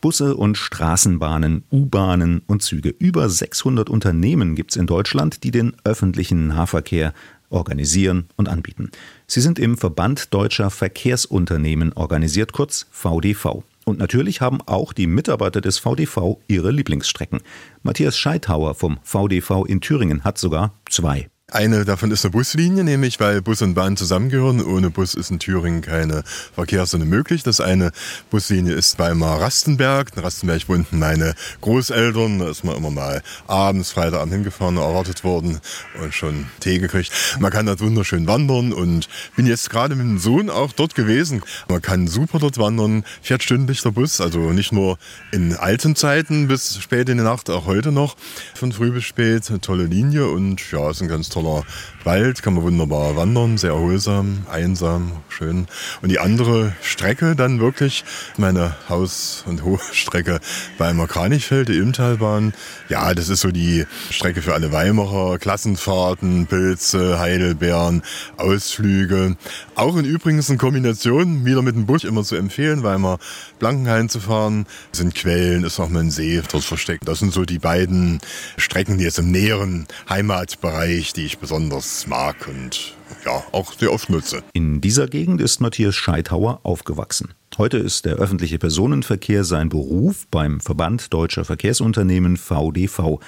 Busse 0.00 0.36
und 0.36 0.58
Straßenbahnen, 0.58 1.64
U-Bahnen 1.72 2.42
und 2.46 2.62
Züge. 2.62 2.90
Über 2.90 3.28
600 3.28 3.88
Unternehmen 3.88 4.54
gibt 4.54 4.72
es 4.72 4.76
in 4.76 4.86
Deutschland, 4.86 5.42
die 5.44 5.50
den 5.50 5.74
öffentlichen 5.82 6.48
Nahverkehr 6.48 7.14
organisieren 7.54 8.28
und 8.36 8.48
anbieten. 8.48 8.90
Sie 9.26 9.40
sind 9.40 9.58
im 9.58 9.78
Verband 9.78 10.34
Deutscher 10.34 10.70
Verkehrsunternehmen 10.70 11.92
organisiert, 11.94 12.52
kurz 12.52 12.86
VDV. 12.90 13.62
Und 13.84 13.98
natürlich 13.98 14.40
haben 14.40 14.60
auch 14.62 14.92
die 14.92 15.06
Mitarbeiter 15.06 15.60
des 15.60 15.78
VDV 15.78 16.38
ihre 16.48 16.70
Lieblingsstrecken. 16.70 17.40
Matthias 17.82 18.18
Scheithauer 18.18 18.74
vom 18.74 18.98
VDV 19.02 19.64
in 19.66 19.80
Thüringen 19.80 20.24
hat 20.24 20.38
sogar 20.38 20.74
zwei. 20.88 21.28
Eine 21.52 21.84
davon 21.84 22.10
ist 22.10 22.24
eine 22.24 22.32
Buslinie, 22.32 22.84
nämlich 22.84 23.20
weil 23.20 23.42
Bus 23.42 23.60
und 23.60 23.74
Bahn 23.74 23.98
zusammengehören. 23.98 24.64
Ohne 24.64 24.88
Bus 24.88 25.14
ist 25.14 25.30
in 25.30 25.38
Thüringen 25.38 25.82
keine 25.82 26.24
Verkehrssinne 26.54 27.04
möglich. 27.04 27.42
Das 27.42 27.60
eine 27.60 27.92
Buslinie 28.30 28.72
ist 28.72 28.98
Weimar 28.98 29.42
Rastenberg. 29.42 30.16
In 30.16 30.22
Rastenberg 30.22 30.66
wohnten 30.70 30.98
meine 30.98 31.34
Großeltern. 31.60 32.38
Da 32.38 32.48
ist 32.48 32.64
man 32.64 32.76
immer 32.76 32.90
mal 32.90 33.22
abends, 33.46 33.92
Freitagabend 33.92 34.32
hingefahren, 34.32 34.78
erwartet 34.78 35.22
worden 35.22 35.60
und 36.02 36.14
schon 36.14 36.46
Tee 36.60 36.78
gekriegt. 36.78 37.12
Man 37.38 37.52
kann 37.52 37.66
dort 37.66 37.80
wunderschön 37.80 38.26
wandern 38.26 38.72
und 38.72 39.10
bin 39.36 39.46
jetzt 39.46 39.68
gerade 39.68 39.96
mit 39.96 40.06
dem 40.06 40.18
Sohn 40.18 40.48
auch 40.48 40.72
dort 40.72 40.94
gewesen. 40.94 41.42
Man 41.68 41.82
kann 41.82 42.08
super 42.08 42.38
dort 42.38 42.56
wandern, 42.56 43.04
fährt 43.20 43.42
stündlich 43.42 43.82
der 43.82 43.90
Bus, 43.90 44.22
also 44.22 44.38
nicht 44.50 44.72
nur 44.72 44.96
in 45.30 45.54
alten 45.54 45.94
Zeiten 45.94 46.48
bis 46.48 46.78
spät 46.82 47.10
in 47.10 47.18
die 47.18 47.24
Nacht, 47.24 47.50
auch 47.50 47.66
heute 47.66 47.92
noch, 47.92 48.16
von 48.54 48.72
früh 48.72 48.90
bis 48.90 49.04
spät. 49.04 49.50
Eine 49.50 49.60
tolle 49.60 49.84
Linie 49.84 50.26
und 50.26 50.72
ja, 50.72 50.90
ist 50.90 51.02
ein 51.02 51.08
ganz 51.08 51.33
toller 51.34 51.64
Wald, 52.04 52.42
kann 52.42 52.54
man 52.54 52.62
wunderbar 52.62 53.16
wandern, 53.16 53.58
sehr 53.58 53.70
erholsam, 53.70 54.46
einsam, 54.50 55.12
schön. 55.28 55.66
Und 56.02 56.10
die 56.10 56.18
andere 56.18 56.74
Strecke 56.82 57.34
dann 57.34 57.60
wirklich, 57.60 58.04
meine 58.36 58.76
Haus- 58.88 59.42
und 59.46 59.64
Hochstrecke 59.64 60.38
Weimar 60.78 61.08
Kranichfeld, 61.08 61.68
die 61.68 61.74
Ilmtalbahn. 61.74 62.52
Ja, 62.88 63.14
das 63.14 63.28
ist 63.28 63.40
so 63.40 63.50
die 63.50 63.86
Strecke 64.10 64.42
für 64.42 64.54
alle 64.54 64.70
Weimarer, 64.70 65.38
Klassenfahrten, 65.38 66.46
Pilze, 66.46 67.18
Heidelbeeren, 67.18 68.02
Ausflüge. 68.36 69.36
Auch 69.74 69.96
in 69.96 70.04
übrigens 70.04 70.50
in 70.50 70.58
Kombination 70.58 71.44
wieder 71.44 71.62
mit 71.62 71.74
dem 71.74 71.86
Bus 71.86 72.04
immer 72.04 72.22
zu 72.22 72.36
empfehlen, 72.36 72.82
Weimar 72.82 73.18
Blankenhain 73.58 74.08
zu 74.08 74.20
fahren. 74.20 74.66
Das 74.90 74.98
sind 74.98 75.14
Quellen, 75.14 75.64
ist 75.64 75.80
auch 75.80 75.88
mal 75.88 76.00
ein 76.00 76.10
See 76.10 76.42
dort 76.52 76.64
versteckt. 76.64 77.08
Das 77.08 77.18
sind 77.18 77.32
so 77.32 77.44
die 77.44 77.58
beiden 77.58 78.20
Strecken, 78.56 78.98
die 78.98 79.04
jetzt 79.04 79.18
im 79.18 79.30
näheren 79.30 79.86
Heimatbereich, 80.08 81.12
die 81.14 81.23
ich 81.24 81.38
besonders 81.38 82.06
mag 82.06 82.48
und 82.48 82.94
ja, 83.24 83.42
auch 83.52 83.72
sehr 83.72 83.92
oft 83.92 84.10
nutze. 84.10 84.42
In 84.52 84.80
dieser 84.80 85.08
Gegend 85.08 85.40
ist 85.40 85.60
Matthias 85.60 85.94
Scheithauer 85.94 86.60
aufgewachsen. 86.62 87.34
Heute 87.58 87.78
ist 87.78 88.04
der 88.04 88.16
öffentliche 88.16 88.58
Personenverkehr 88.58 89.44
sein 89.44 89.68
Beruf 89.68 90.26
beim 90.30 90.60
Verband 90.60 91.12
Deutscher 91.12 91.44
Verkehrsunternehmen 91.44 92.36
VDV 92.36 93.20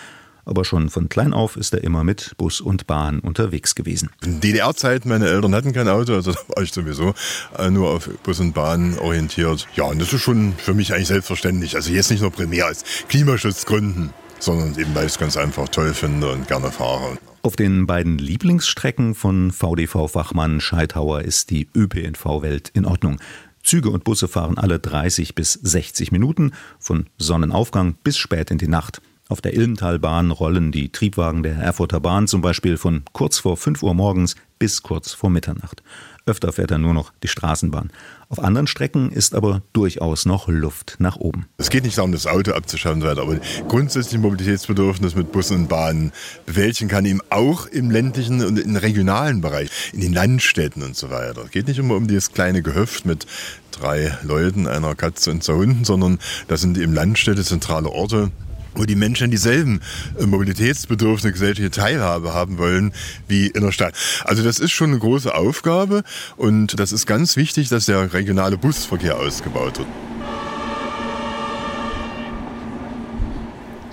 aber 0.47 0.65
schon 0.65 0.89
von 0.89 1.09
klein 1.09 1.35
auf 1.35 1.57
ist 1.57 1.75
er 1.75 1.85
immer 1.85 2.05
mit 2.05 2.35
Bus 2.39 2.61
und 2.61 2.87
Bahn 2.87 3.19
unterwegs 3.19 3.75
gewesen. 3.75 4.11
In 4.25 4.41
DDR-Zeit, 4.41 5.05
meine 5.05 5.27
Eltern 5.27 5.55
hatten 5.55 5.73
kein 5.73 5.89
Auto, 5.89 6.15
also 6.15 6.33
da 6.33 6.39
war 6.55 6.63
ich 6.63 6.73
sowieso 6.73 7.15
äh, 7.59 7.69
nur 7.69 7.91
auf 7.91 8.09
Bus 8.23 8.41
und 8.41 8.55
Bahn 8.55 8.99
orientiert. 8.99 9.67
Ja, 9.75 9.85
und 9.85 10.01
das 10.01 10.13
ist 10.13 10.23
schon 10.23 10.55
für 10.57 10.73
mich 10.73 10.95
eigentlich 10.95 11.09
selbstverständlich. 11.09 11.75
Also 11.75 11.91
jetzt 11.91 12.11
nicht 12.11 12.23
nur 12.23 12.31
primär 12.31 12.71
aus 12.71 12.85
Klimaschutzgründen, 13.09 14.11
sondern 14.39 14.79
eben 14.79 14.95
weil 14.95 15.07
ich 15.07 15.13
es 15.13 15.19
ganz 15.19 15.37
einfach 15.37 15.69
toll 15.69 15.95
finde 15.95 16.33
und 16.33 16.49
gerne 16.49 16.71
fahre. 16.71 17.19
Auf 17.43 17.57
den 17.57 17.87
beiden 17.87 18.19
Lieblingsstrecken 18.19 19.15
von 19.15 19.53
VDV-Fachmann 19.53 20.61
Scheithauer 20.61 21.23
ist 21.23 21.51
die 21.51 21.69
ÖPNV-Welt 21.75 22.71
in 22.75 22.85
Ordnung. 22.85 23.21
Züge 23.63 23.91
und 23.91 24.05
Busse 24.05 24.29
fahren 24.29 24.59
alle 24.59 24.79
30 24.79 25.35
bis 25.35 25.53
60 25.53 26.13
Minuten, 26.13 26.53
von 26.79 27.07
Sonnenaufgang 27.19 27.95
bis 28.03 28.17
spät 28.17 28.51
in 28.51 28.59
die 28.59 28.69
Nacht. 28.69 29.01
Auf 29.29 29.41
der 29.41 29.55
Ilmtalbahn 29.55 30.31
rollen 30.31 30.71
die 30.71 30.93
Triebwagen 30.93 31.43
der 31.43 31.57
Erfurter 31.57 31.99
Bahn 31.99 32.29
zum 32.29 32.43
Beispiel 32.43 32.77
von 32.77 33.03
kurz 33.13 33.39
vor 33.39 33.57
5 33.57 33.83
Uhr 33.83 33.93
morgens 33.93 34.37
bis 34.61 34.85
kurz 34.85 35.15
vor 35.15 35.31
Mitternacht. 35.31 35.83
Öfter 36.27 36.53
fährt 36.53 36.71
er 36.71 36.79
nur 36.79 36.95
noch 36.95 37.13
die 37.25 37.29
Straßenbahn. 37.29 37.91
Auf 38.29 38.39
anderen 38.39 38.69
Strecken 38.69 39.11
ist 39.11 39.35
aber 39.35 39.63
durchaus 39.73 40.27
noch 40.27 40.47
Luft 40.47 40.97
nach 41.01 41.17
oben. 41.17 41.47
Es 41.59 41.71
geht 41.71 41.83
nicht 41.83 41.99
darum, 41.99 42.13
das 42.13 42.29
Auto 42.29 42.53
abzuschaffen, 42.53 43.03
aber 43.03 43.41
grundsätzlich 43.67 44.21
Mobilitätsbedürfnis 44.21 45.17
mit 45.17 45.33
Bussen 45.33 45.57
und 45.57 45.69
Bahnen 45.69 46.13
bewältigen 46.47 46.89
kann, 46.89 47.05
eben 47.05 47.21
auch 47.29 47.67
im 47.67 47.91
ländlichen 47.91 48.45
und 48.45 48.61
im 48.61 48.77
regionalen 48.77 49.41
Bereich, 49.41 49.71
in 49.93 50.03
den 50.03 50.13
Landstädten 50.13 50.85
und 50.85 50.97
so 50.97 51.11
weiter. 51.11 51.43
Es 51.45 51.51
geht 51.51 51.67
nicht 51.67 51.79
immer 51.79 51.97
um 51.97 52.07
dieses 52.07 52.33
kleine 52.33 52.63
Gehöft 52.63 53.07
mit 53.07 53.27
drei 53.73 54.17
Leuten, 54.23 54.69
einer 54.69 54.95
Katze 54.95 55.33
und 55.33 55.43
zwei 55.43 55.55
Hunden, 55.55 55.85
sondern 55.85 56.21
das 56.47 56.61
sind 56.61 56.79
eben 56.79 56.95
Landstädte, 56.95 57.43
zentrale 57.43 57.91
Orte, 57.91 58.31
wo 58.77 58.85
die 58.85 58.95
Menschen 58.95 59.31
dieselben 59.31 59.81
äh, 60.19 60.27
Mobilitätsbedürfnisse, 60.27 61.33
gesellschaftliche 61.33 61.71
Teilhabe 61.71 62.35
haben 62.35 62.59
wollen 62.59 62.93
wie 63.27 63.49
in 63.49 63.63
der 63.63 63.73
Stadt. 63.73 63.95
Also 64.25 64.43
das 64.45 64.59
ist 64.59 64.73
schon 64.73 64.91
eine 64.91 64.99
große 64.99 65.35
Aufgabe 65.35 66.03
und 66.37 66.79
das 66.79 66.93
ist 66.93 67.07
ganz 67.07 67.37
wichtig, 67.37 67.69
dass 67.69 67.87
der 67.87 68.13
regionale 68.13 68.59
Busverkehr 68.59 69.19
ausgebaut 69.19 69.79
wird. 69.79 69.89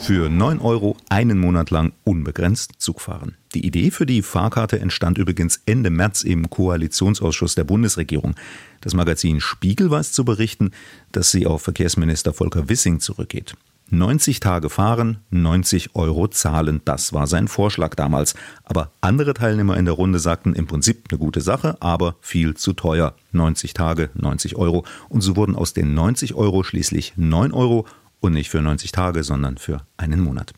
Für 0.04 0.30
9 0.30 0.60
Euro 0.60 0.98
einen 1.08 1.40
Monat 1.40 1.72
lang 1.72 1.94
unbegrenzt 2.04 2.74
Zug 2.78 3.00
fahren. 3.00 3.38
Die 3.54 3.66
Idee 3.66 3.90
für 3.90 4.06
die 4.06 4.22
Fahrkarte 4.22 4.82
entstand 4.82 5.18
übrigens 5.18 5.62
Ende 5.66 5.90
März 5.90 6.24
im 6.24 6.50
Koalitionsausschuss 6.50 7.56
der 7.56 7.64
Bundesregierung. 7.64 8.36
Das 8.82 8.94
Magazin 8.94 9.40
Spiegel 9.40 9.90
weiß 9.90 10.12
zu 10.12 10.26
berichten, 10.26 10.72
dass 11.14 11.32
sie 11.32 11.48
auf 11.48 11.62
Verkehrsminister 11.62 12.34
Volker 12.34 12.68
Wissing 12.68 13.00
zurückgeht. 13.00 13.56
90 13.94 14.40
Tage 14.40 14.70
fahren, 14.70 15.20
90 15.30 15.96
Euro 15.96 16.28
zahlen, 16.28 16.82
das 16.84 17.14
war 17.14 17.28
sein 17.28 17.48
Vorschlag 17.48 17.94
damals. 17.94 18.34
Aber 18.64 18.92
andere 19.02 19.34
Teilnehmer 19.34 19.78
in 19.78 19.86
der 19.86 19.94
Runde 19.94 20.20
sagten 20.20 20.54
im 20.54 20.66
Prinzip 20.66 21.06
eine 21.10 21.20
gute 21.20 21.42
Sache, 21.42 21.78
aber 21.80 22.16
viel 22.20 22.56
zu 22.56 22.74
teuer. 22.74 23.16
90 23.32 23.74
Tage, 23.74 24.10
90 24.16 24.56
Euro. 24.56 24.84
Und 25.10 25.22
so 25.22 25.36
wurden 25.36 25.56
aus 25.56 25.74
den 25.74 25.94
90 25.94 26.34
Euro 26.34 26.64
schließlich 26.64 27.14
9 27.18 27.52
Euro 27.52 27.86
und 28.20 28.34
nicht 28.34 28.50
für 28.50 28.62
90 28.62 28.92
Tage, 28.92 29.24
sondern 29.24 29.58
für 29.58 29.86
einen 29.98 30.22
Monat. 30.22 30.54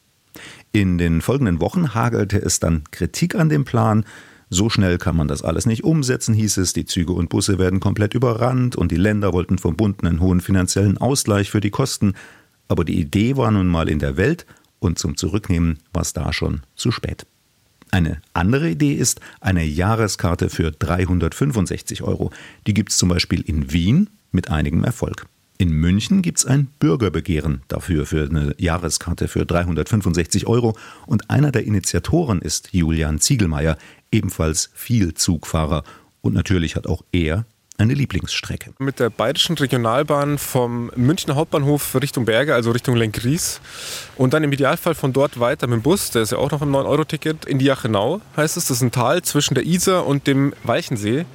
In 0.71 0.97
den 0.97 1.21
folgenden 1.21 1.59
Wochen 1.59 1.93
hagelte 1.93 2.37
es 2.41 2.59
dann 2.59 2.83
Kritik 2.91 3.35
an 3.35 3.49
dem 3.49 3.65
Plan. 3.65 4.05
So 4.49 4.69
schnell 4.69 4.97
kann 4.97 5.17
man 5.17 5.27
das 5.27 5.41
alles 5.41 5.65
nicht 5.65 5.83
umsetzen, 5.83 6.33
hieß 6.33 6.57
es. 6.57 6.73
Die 6.73 6.85
Züge 6.85 7.13
und 7.13 7.29
Busse 7.29 7.57
werden 7.57 7.79
komplett 7.79 8.13
überrannt 8.13 8.75
und 8.75 8.91
die 8.91 8.97
Länder 8.97 9.33
wollten 9.33 9.57
vom 9.57 9.75
Bund 9.75 10.03
einen 10.03 10.21
hohen 10.21 10.39
finanziellen 10.39 10.97
Ausgleich 10.97 11.49
für 11.49 11.61
die 11.61 11.71
Kosten. 11.71 12.13
Aber 12.67 12.85
die 12.85 12.99
Idee 12.99 13.37
war 13.37 13.51
nun 13.51 13.67
mal 13.67 13.89
in 13.89 13.99
der 13.99 14.17
Welt 14.17 14.45
und 14.79 14.99
zum 14.99 15.17
Zurücknehmen 15.17 15.79
war 15.93 16.01
es 16.01 16.13
da 16.13 16.33
schon 16.33 16.61
zu 16.75 16.91
spät. 16.91 17.25
Eine 17.91 18.21
andere 18.33 18.69
Idee 18.69 18.93
ist 18.93 19.21
eine 19.39 19.63
Jahreskarte 19.63 20.49
für 20.49 20.71
365 20.71 22.03
Euro. 22.03 22.31
Die 22.67 22.73
gibt 22.73 22.91
es 22.91 22.97
zum 22.97 23.09
Beispiel 23.09 23.41
in 23.41 23.71
Wien 23.71 24.09
mit 24.31 24.49
einigem 24.49 24.83
Erfolg. 24.83 25.27
In 25.57 25.71
München 25.71 26.21
gibt 26.21 26.39
es 26.39 26.45
ein 26.45 26.65
Bürgerbegehren 26.79 27.61
dafür 27.69 28.05
für 28.05 28.25
eine 28.29 28.53
Jahreskarte 28.57 29.29
für 29.29 29.45
365 29.45 30.47
Euro 30.47 30.75
und 31.05 31.29
einer 31.29 31.51
der 31.51 31.63
Initiatoren 31.63 32.41
ist 32.41 32.73
Julian 32.73 33.21
Ziegelmeier, 33.21 33.77
ebenfalls 34.11 34.69
viel 34.73 35.13
Zugfahrer 35.13 35.85
und 36.19 36.33
natürlich 36.33 36.75
hat 36.75 36.87
auch 36.87 37.05
er 37.13 37.45
eine 37.77 37.93
Lieblingsstrecke. 37.93 38.73
Mit 38.79 38.99
der 38.99 39.09
Bayerischen 39.09 39.57
Regionalbahn 39.57 40.37
vom 40.37 40.91
Münchner 40.95 41.35
Hauptbahnhof 41.35 41.95
Richtung 42.01 42.25
Berge, 42.25 42.53
also 42.55 42.71
Richtung 42.71 42.95
Lenkries. 42.95 43.59
Und 44.15 44.33
dann 44.33 44.43
im 44.45 44.53
Idealfall 44.53 44.95
von 44.95 45.11
dort 45.11 45.39
weiter 45.41 45.67
mit 45.67 45.79
dem 45.79 45.81
Bus, 45.81 46.11
der 46.11 46.21
ist 46.21 46.31
ja 46.31 46.37
auch 46.37 46.51
noch 46.51 46.61
im 46.61 46.73
9-Euro-Ticket, 46.73 47.45
in 47.45 47.59
die 47.59 47.65
Jachenau 47.65 48.21
heißt 48.37 48.55
es. 48.55 48.67
Das 48.67 48.77
ist 48.77 48.81
ein 48.81 48.91
Tal 48.91 49.21
zwischen 49.23 49.55
der 49.55 49.65
Isar 49.65 50.07
und 50.07 50.25
dem 50.25 50.53
Weichensee. 50.63 51.25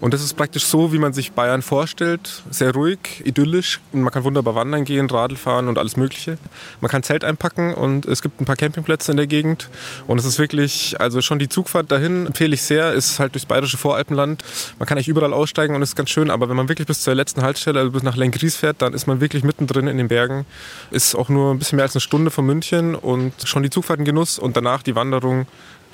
Und 0.00 0.14
das 0.14 0.22
ist 0.22 0.34
praktisch 0.34 0.64
so, 0.64 0.92
wie 0.92 0.98
man 0.98 1.12
sich 1.12 1.32
Bayern 1.32 1.60
vorstellt. 1.60 2.42
Sehr 2.50 2.72
ruhig, 2.72 3.22
idyllisch. 3.24 3.80
Man 3.92 4.10
kann 4.10 4.24
wunderbar 4.24 4.54
wandern 4.54 4.84
gehen, 4.84 5.08
Radl 5.10 5.36
fahren 5.36 5.68
und 5.68 5.76
alles 5.76 5.96
Mögliche. 5.98 6.38
Man 6.80 6.90
kann 6.90 7.02
Zelt 7.02 7.24
einpacken 7.24 7.74
und 7.74 8.06
es 8.06 8.22
gibt 8.22 8.40
ein 8.40 8.46
paar 8.46 8.56
Campingplätze 8.56 9.10
in 9.10 9.18
der 9.18 9.26
Gegend. 9.26 9.68
Und 10.06 10.18
es 10.18 10.24
ist 10.24 10.38
wirklich, 10.38 10.98
also 10.98 11.20
schon 11.20 11.38
die 11.38 11.48
Zugfahrt 11.48 11.92
dahin 11.92 12.26
empfehle 12.26 12.54
ich 12.54 12.62
sehr. 12.62 12.92
Ist 12.94 13.18
halt 13.18 13.34
durchs 13.34 13.46
bayerische 13.46 13.76
Voralpenland. 13.76 14.42
Man 14.78 14.88
kann 14.88 14.96
eigentlich 14.96 15.08
überall 15.08 15.34
aussteigen 15.34 15.74
und 15.74 15.82
es 15.82 15.89
ist 15.90 15.96
ganz 15.96 16.10
schön, 16.10 16.30
aber 16.30 16.48
wenn 16.48 16.56
man 16.56 16.68
wirklich 16.68 16.86
bis 16.86 17.02
zur 17.02 17.14
letzten 17.14 17.42
Haltestelle, 17.42 17.80
also 17.80 17.90
bis 17.92 18.02
nach 18.02 18.16
Lenkries 18.16 18.56
fährt, 18.56 18.80
dann 18.80 18.94
ist 18.94 19.06
man 19.06 19.20
wirklich 19.20 19.44
mittendrin 19.44 19.88
in 19.88 19.98
den 19.98 20.08
Bergen. 20.08 20.46
Ist 20.90 21.14
auch 21.14 21.28
nur 21.28 21.52
ein 21.52 21.58
bisschen 21.58 21.76
mehr 21.76 21.84
als 21.84 21.94
eine 21.94 22.00
Stunde 22.00 22.30
von 22.30 22.46
München 22.46 22.94
und 22.94 23.34
schon 23.44 23.62
die 23.62 23.70
Zugfahrt 23.70 24.04
Genuss 24.04 24.38
und 24.38 24.56
danach 24.56 24.82
die 24.82 24.94
Wanderung 24.94 25.46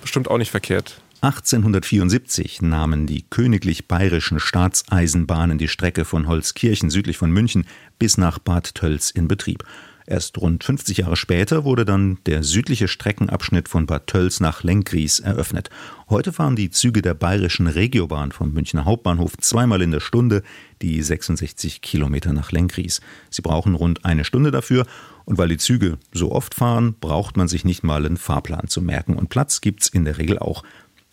bestimmt 0.03 0.29
auch 0.29 0.39
nicht 0.39 0.51
verkehrt. 0.51 1.01
1874 1.23 2.61
nahmen 2.61 3.07
die 3.07 3.25
königlich 3.29 3.89
bayerischen 3.89 4.39
Staatseisenbahnen 4.39 5.57
die 5.57 5.69
Strecke 5.69 6.05
von 6.05 6.29
Holzkirchen 6.29 6.91
südlich 6.91 7.17
von 7.17 7.31
München 7.31 7.67
bis 7.99 8.19
nach 8.19 8.39
Bad 8.39 8.75
Tölz 8.75 9.11
in 9.11 9.27
Betrieb. 9.27 9.65
Erst 10.09 10.39
rund 10.39 10.63
50 10.63 10.99
Jahre 10.99 11.17
später 11.17 11.65
wurde 11.65 11.85
dann 11.85 12.19
der 12.27 12.45
südliche 12.45 12.87
Streckenabschnitt 12.87 13.69
von 13.69 13.87
Bad 13.87 14.07
Tölz 14.07 14.39
nach 14.39 14.63
Lenkries 14.63 15.19
eröffnet. 15.19 15.69
Heute 16.09 16.33
fahren 16.33 16.55
die 16.55 16.71
Züge 16.71 17.03
der 17.03 17.15
bayerischen 17.15 17.67
Regiobahn 17.67 18.31
vom 18.31 18.53
Münchner 18.53 18.85
Hauptbahnhof 18.85 19.37
zweimal 19.39 19.83
in 19.83 19.91
der 19.91 19.99
Stunde 19.99 20.45
die 20.81 21.03
66 21.03 21.81
Kilometer 21.81 22.33
nach 22.33 22.53
Lenkries. 22.53 23.01
Sie 23.31 23.43
brauchen 23.43 23.75
rund 23.75 24.05
eine 24.05 24.25
Stunde 24.25 24.53
dafür 24.53 24.87
und 25.25 25.39
weil 25.39 25.49
die 25.49 25.57
Züge 25.57 25.99
so 26.13 26.31
oft 26.31 26.55
fahren, 26.55 26.95
braucht 27.01 27.37
man 27.37 27.49
sich 27.49 27.65
nicht 27.65 27.83
mal 27.83 28.07
einen 28.07 28.17
Fahrplan 28.17 28.69
zu 28.69 28.81
merken 28.81 29.17
und 29.17 29.29
Platz 29.29 29.61
gibt's 29.61 29.89
in 29.89 30.05
der 30.05 30.19
Regel 30.19 30.39
auch. 30.39 30.63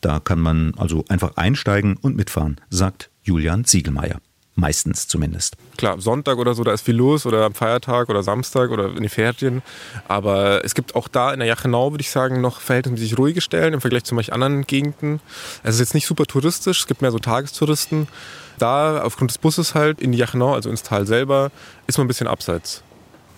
Da 0.02 0.20
kann 0.20 0.40
man 0.40 0.76
also 0.76 1.04
einfach 1.10 1.36
einsteigen 1.38 1.98
und 1.98 2.16
mitfahren, 2.16 2.62
sagt 2.70 3.10
Julian 3.24 3.66
Ziegelmeier. 3.66 4.20
Meistens 4.56 5.08
zumindest. 5.08 5.56
Klar, 5.78 6.00
Sonntag 6.00 6.38
oder 6.38 6.54
so, 6.54 6.64
da 6.64 6.74
ist 6.74 6.84
viel 6.84 6.96
los 6.96 7.26
oder 7.26 7.44
am 7.46 7.56
Feiertag 7.56 8.10
oder 8.10 8.22
Samstag 8.22 8.70
oder 8.70 8.90
in 8.90 8.98
den 8.98 9.10
Ferien. 9.10 9.64
Aber 10.08 10.64
es 10.64 10.76
gibt 10.76 10.96
auch 10.96 11.08
da 11.08 11.34
in 11.34 11.40
der 11.40 11.48
Jachenau, 11.48 11.92
würde 11.92 12.04
ich 12.04 12.12
sagen, 12.12 12.40
noch 12.40 12.62
verhältnismäßig 12.62 13.18
ruhige 13.18 13.42
Stellen 13.42 13.74
im 13.74 13.82
Vergleich 13.82 14.04
zu 14.04 14.14
manchen 14.14 14.34
anderen 14.34 14.68
Gegenden. 14.68 15.22
Es 15.64 15.76
ist 15.76 15.80
jetzt 15.80 15.94
nicht 15.96 16.06
super 16.06 16.26
touristisch, 16.26 16.82
es 16.82 16.88
gibt 16.88 17.02
mehr 17.02 17.12
so 17.12 17.18
Tagestouristen. 17.18 18.08
Da, 18.60 19.02
aufgrund 19.02 19.32
des 19.32 19.40
Busses 19.40 19.74
halt, 19.74 20.00
in 20.00 20.12
die 20.12 20.20
Jachenau, 20.20 20.54
also 20.54 20.70
ins 20.70 20.84
Tal 20.84 21.08
selber, 21.08 21.52
ist 21.88 21.98
man 21.98 22.06
ein 22.06 22.08
bisschen 22.08 22.28
abseits. 22.28 22.84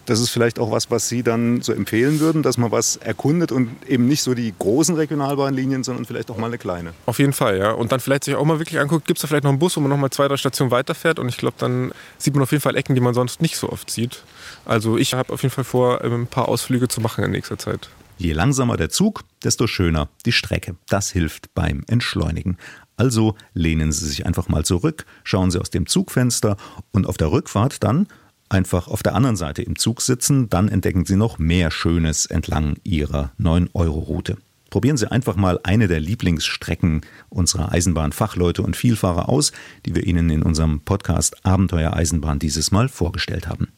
Das 0.06 0.20
ist 0.20 0.30
vielleicht 0.30 0.60
auch 0.60 0.72
was, 0.72 0.92
was 0.92 1.10
Sie 1.10 1.24
dann 1.24 1.62
so 1.62 1.74
empfehlen 1.74 2.20
würden, 2.20 2.44
dass 2.44 2.58
man 2.58 2.72
was 2.72 2.98
erkundet 2.98 3.52
und 3.52 3.70
eben 3.88 4.08
nicht 4.08 4.22
so 4.22 4.36
die 4.36 4.54
großen 4.58 4.96
Regionalbahnlinien, 4.96 5.84
sondern 5.84 6.06
vielleicht 6.06 6.30
auch 6.30 6.38
mal 6.38 6.48
eine 6.48 6.60
kleine. 6.60 6.94
Auf 7.08 7.18
jeden 7.18 7.34
Fall, 7.34 7.58
ja. 7.58 7.72
Und 7.72 7.92
dann 7.92 8.00
vielleicht 8.00 8.26
sich 8.26 8.36
auch 8.36 8.46
mal 8.46 8.60
wirklich 8.60 8.80
anguckt, 8.80 9.08
gibt 9.08 9.18
es 9.18 9.22
da 9.24 9.28
vielleicht 9.28 9.44
noch 9.44 9.52
einen 9.52 9.60
Bus, 9.60 9.76
wo 9.78 9.82
man 9.82 9.90
noch 9.90 9.98
mal 9.98 10.12
zwei, 10.12 10.28
drei 10.28 10.38
Stationen 10.38 10.70
weiterfährt. 10.70 11.18
Und 11.18 11.30
ich 11.30 11.38
glaube, 11.38 11.56
dann 11.58 11.92
sieht 12.18 12.36
man 12.36 12.44
auf 12.44 12.52
jeden 12.52 12.62
Fall 12.62 12.76
Ecken, 12.76 12.94
die 12.94 13.02
man 13.02 13.16
sonst 13.16 13.42
nicht 13.42 13.58
so 13.58 13.70
oft 13.70 13.90
sieht. 13.90 14.24
Also 14.66 14.98
ich 14.98 15.14
habe 15.14 15.34
auf 15.34 15.42
jeden 15.42 15.54
Fall 15.54 15.64
vor, 15.64 16.04
ein 16.04 16.28
paar 16.28 16.50
Ausflüge 16.50 16.88
zu 16.88 17.02
machen 17.02 17.24
in 17.24 17.32
nächster 17.32 17.58
Zeit. 17.58 17.90
Je 18.18 18.32
langsamer 18.32 18.78
der 18.78 18.90
Zug, 18.90 19.24
desto 19.44 19.68
schöner 19.68 20.08
die 20.26 20.32
Strecke. 20.32 20.76
Das 20.88 21.12
hilft 21.12 21.54
beim 21.54 21.84
Entschleunigen. 21.88 22.58
Also 22.98 23.36
lehnen 23.54 23.92
Sie 23.92 24.08
sich 24.08 24.26
einfach 24.26 24.48
mal 24.48 24.64
zurück, 24.64 25.06
schauen 25.24 25.52
Sie 25.52 25.60
aus 25.60 25.70
dem 25.70 25.86
Zugfenster 25.86 26.56
und 26.92 27.08
auf 27.08 27.18
der 27.18 27.32
Rückfahrt 27.32 27.84
dann 27.84 28.08
einfach 28.50 28.88
auf 28.88 29.04
der 29.04 29.16
anderen 29.16 29.36
Seite 29.36 29.62
im 29.62 29.76
Zug 29.76 30.02
sitzen, 30.02 30.50
dann 30.50 30.68
entdecken 30.68 31.06
Sie 31.06 31.16
noch 31.16 31.40
mehr 31.40 31.72
Schönes 31.72 32.26
entlang 32.26 32.78
Ihrer 32.84 33.32
9-Euro-Route. 33.40 34.38
Probieren 34.70 34.98
Sie 34.98 35.10
einfach 35.10 35.36
mal 35.36 35.60
eine 35.64 35.88
der 35.88 36.00
Lieblingsstrecken 36.00 37.02
unserer 37.30 37.72
Eisenbahnfachleute 37.72 38.62
und 38.62 38.76
Vielfahrer 38.76 39.30
aus, 39.30 39.52
die 39.86 39.96
wir 39.96 40.06
Ihnen 40.06 40.30
in 40.30 40.44
unserem 40.44 40.82
Podcast 40.82 41.46
Abenteuer 41.46 41.94
Eisenbahn 41.94 42.40
dieses 42.40 42.72
Mal 42.72 42.90
vorgestellt 42.90 43.48
haben. 43.48 43.70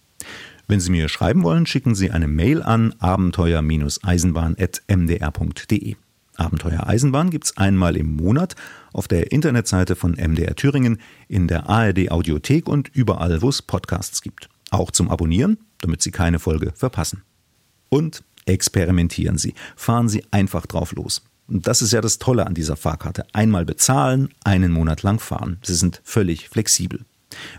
Wenn 0.67 0.79
Sie 0.79 0.91
mir 0.91 1.07
schreiben 1.07 1.43
wollen, 1.43 1.65
schicken 1.65 1.95
Sie 1.95 2.11
eine 2.11 2.27
Mail 2.27 2.63
an 2.63 2.93
abenteuer-eisenbahn.mdr.de. 2.99 5.95
Abenteuer 6.35 6.87
Eisenbahn 6.87 7.29
gibt 7.29 7.45
es 7.45 7.57
einmal 7.57 7.97
im 7.97 8.15
Monat 8.15 8.55
auf 8.93 9.07
der 9.07 9.31
Internetseite 9.31 9.95
von 9.95 10.11
MDR 10.11 10.55
Thüringen, 10.55 10.99
in 11.27 11.47
der 11.47 11.69
ARD 11.69 12.11
Audiothek 12.11 12.67
und 12.67 12.89
überall, 12.89 13.41
wo 13.41 13.49
es 13.49 13.61
Podcasts 13.61 14.21
gibt. 14.21 14.49
Auch 14.69 14.91
zum 14.91 15.09
Abonnieren, 15.09 15.57
damit 15.79 16.01
Sie 16.01 16.11
keine 16.11 16.39
Folge 16.39 16.73
verpassen. 16.75 17.23
Und 17.89 18.23
experimentieren 18.45 19.37
Sie. 19.37 19.53
Fahren 19.75 20.09
Sie 20.09 20.25
einfach 20.31 20.65
drauf 20.65 20.93
los. 20.93 21.23
Und 21.47 21.67
das 21.67 21.81
ist 21.81 21.93
ja 21.93 22.01
das 22.01 22.17
Tolle 22.17 22.45
an 22.45 22.53
dieser 22.53 22.75
Fahrkarte. 22.75 23.25
Einmal 23.33 23.65
bezahlen, 23.65 24.29
einen 24.43 24.71
Monat 24.71 25.03
lang 25.03 25.19
fahren. 25.19 25.59
Sie 25.63 25.75
sind 25.75 26.01
völlig 26.03 26.49
flexibel. 26.49 27.05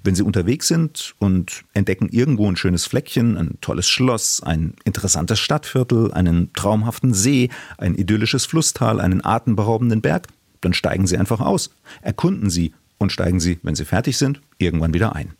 Wenn 0.02 0.14
Sie 0.14 0.22
unterwegs 0.22 0.68
sind 0.68 1.14
und 1.18 1.64
entdecken 1.74 2.08
irgendwo 2.08 2.50
ein 2.50 2.56
schönes 2.56 2.86
Fleckchen, 2.86 3.36
ein 3.36 3.58
tolles 3.60 3.88
Schloss, 3.88 4.42
ein 4.42 4.74
interessantes 4.84 5.38
Stadtviertel, 5.38 6.12
einen 6.12 6.52
traumhaften 6.54 7.14
See, 7.14 7.50
ein 7.76 7.94
idyllisches 7.94 8.46
Flusstal, 8.46 9.00
einen 9.00 9.24
atemberaubenden 9.24 10.00
Berg, 10.00 10.28
dann 10.60 10.74
steigen 10.74 11.06
Sie 11.06 11.18
einfach 11.18 11.40
aus. 11.40 11.70
Erkunden 12.02 12.50
Sie 12.50 12.74
und 12.98 13.12
steigen 13.12 13.40
Sie, 13.40 13.58
wenn 13.62 13.74
Sie 13.74 13.84
fertig 13.84 14.16
sind, 14.16 14.40
irgendwann 14.58 14.94
wieder 14.94 15.14
ein. 15.14 15.34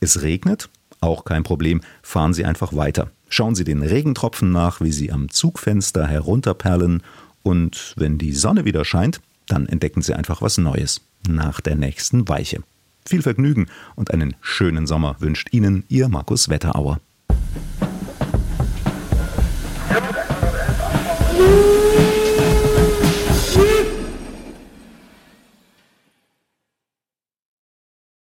Es 0.00 0.22
regnet, 0.22 0.70
auch 1.00 1.24
kein 1.24 1.42
Problem, 1.42 1.80
fahren 2.02 2.34
Sie 2.34 2.44
einfach 2.44 2.74
weiter. 2.74 3.10
Schauen 3.28 3.54
Sie 3.54 3.64
den 3.64 3.82
Regentropfen 3.82 4.52
nach, 4.52 4.80
wie 4.80 4.92
sie 4.92 5.12
am 5.12 5.28
Zugfenster 5.28 6.06
herunterperlen, 6.06 7.02
und 7.42 7.94
wenn 7.96 8.18
die 8.18 8.32
Sonne 8.32 8.64
wieder 8.64 8.84
scheint, 8.84 9.20
dann 9.46 9.66
entdecken 9.66 10.02
Sie 10.02 10.14
einfach 10.14 10.42
was 10.42 10.58
Neues 10.58 11.00
nach 11.28 11.60
der 11.60 11.74
nächsten 11.74 12.28
Weiche. 12.28 12.62
Viel 13.06 13.22
Vergnügen 13.22 13.66
und 13.96 14.10
einen 14.10 14.36
schönen 14.40 14.86
Sommer 14.86 15.16
wünscht 15.20 15.48
Ihnen 15.52 15.84
Ihr 15.88 16.08
Markus 16.08 16.48
Wetterauer. 16.48 17.00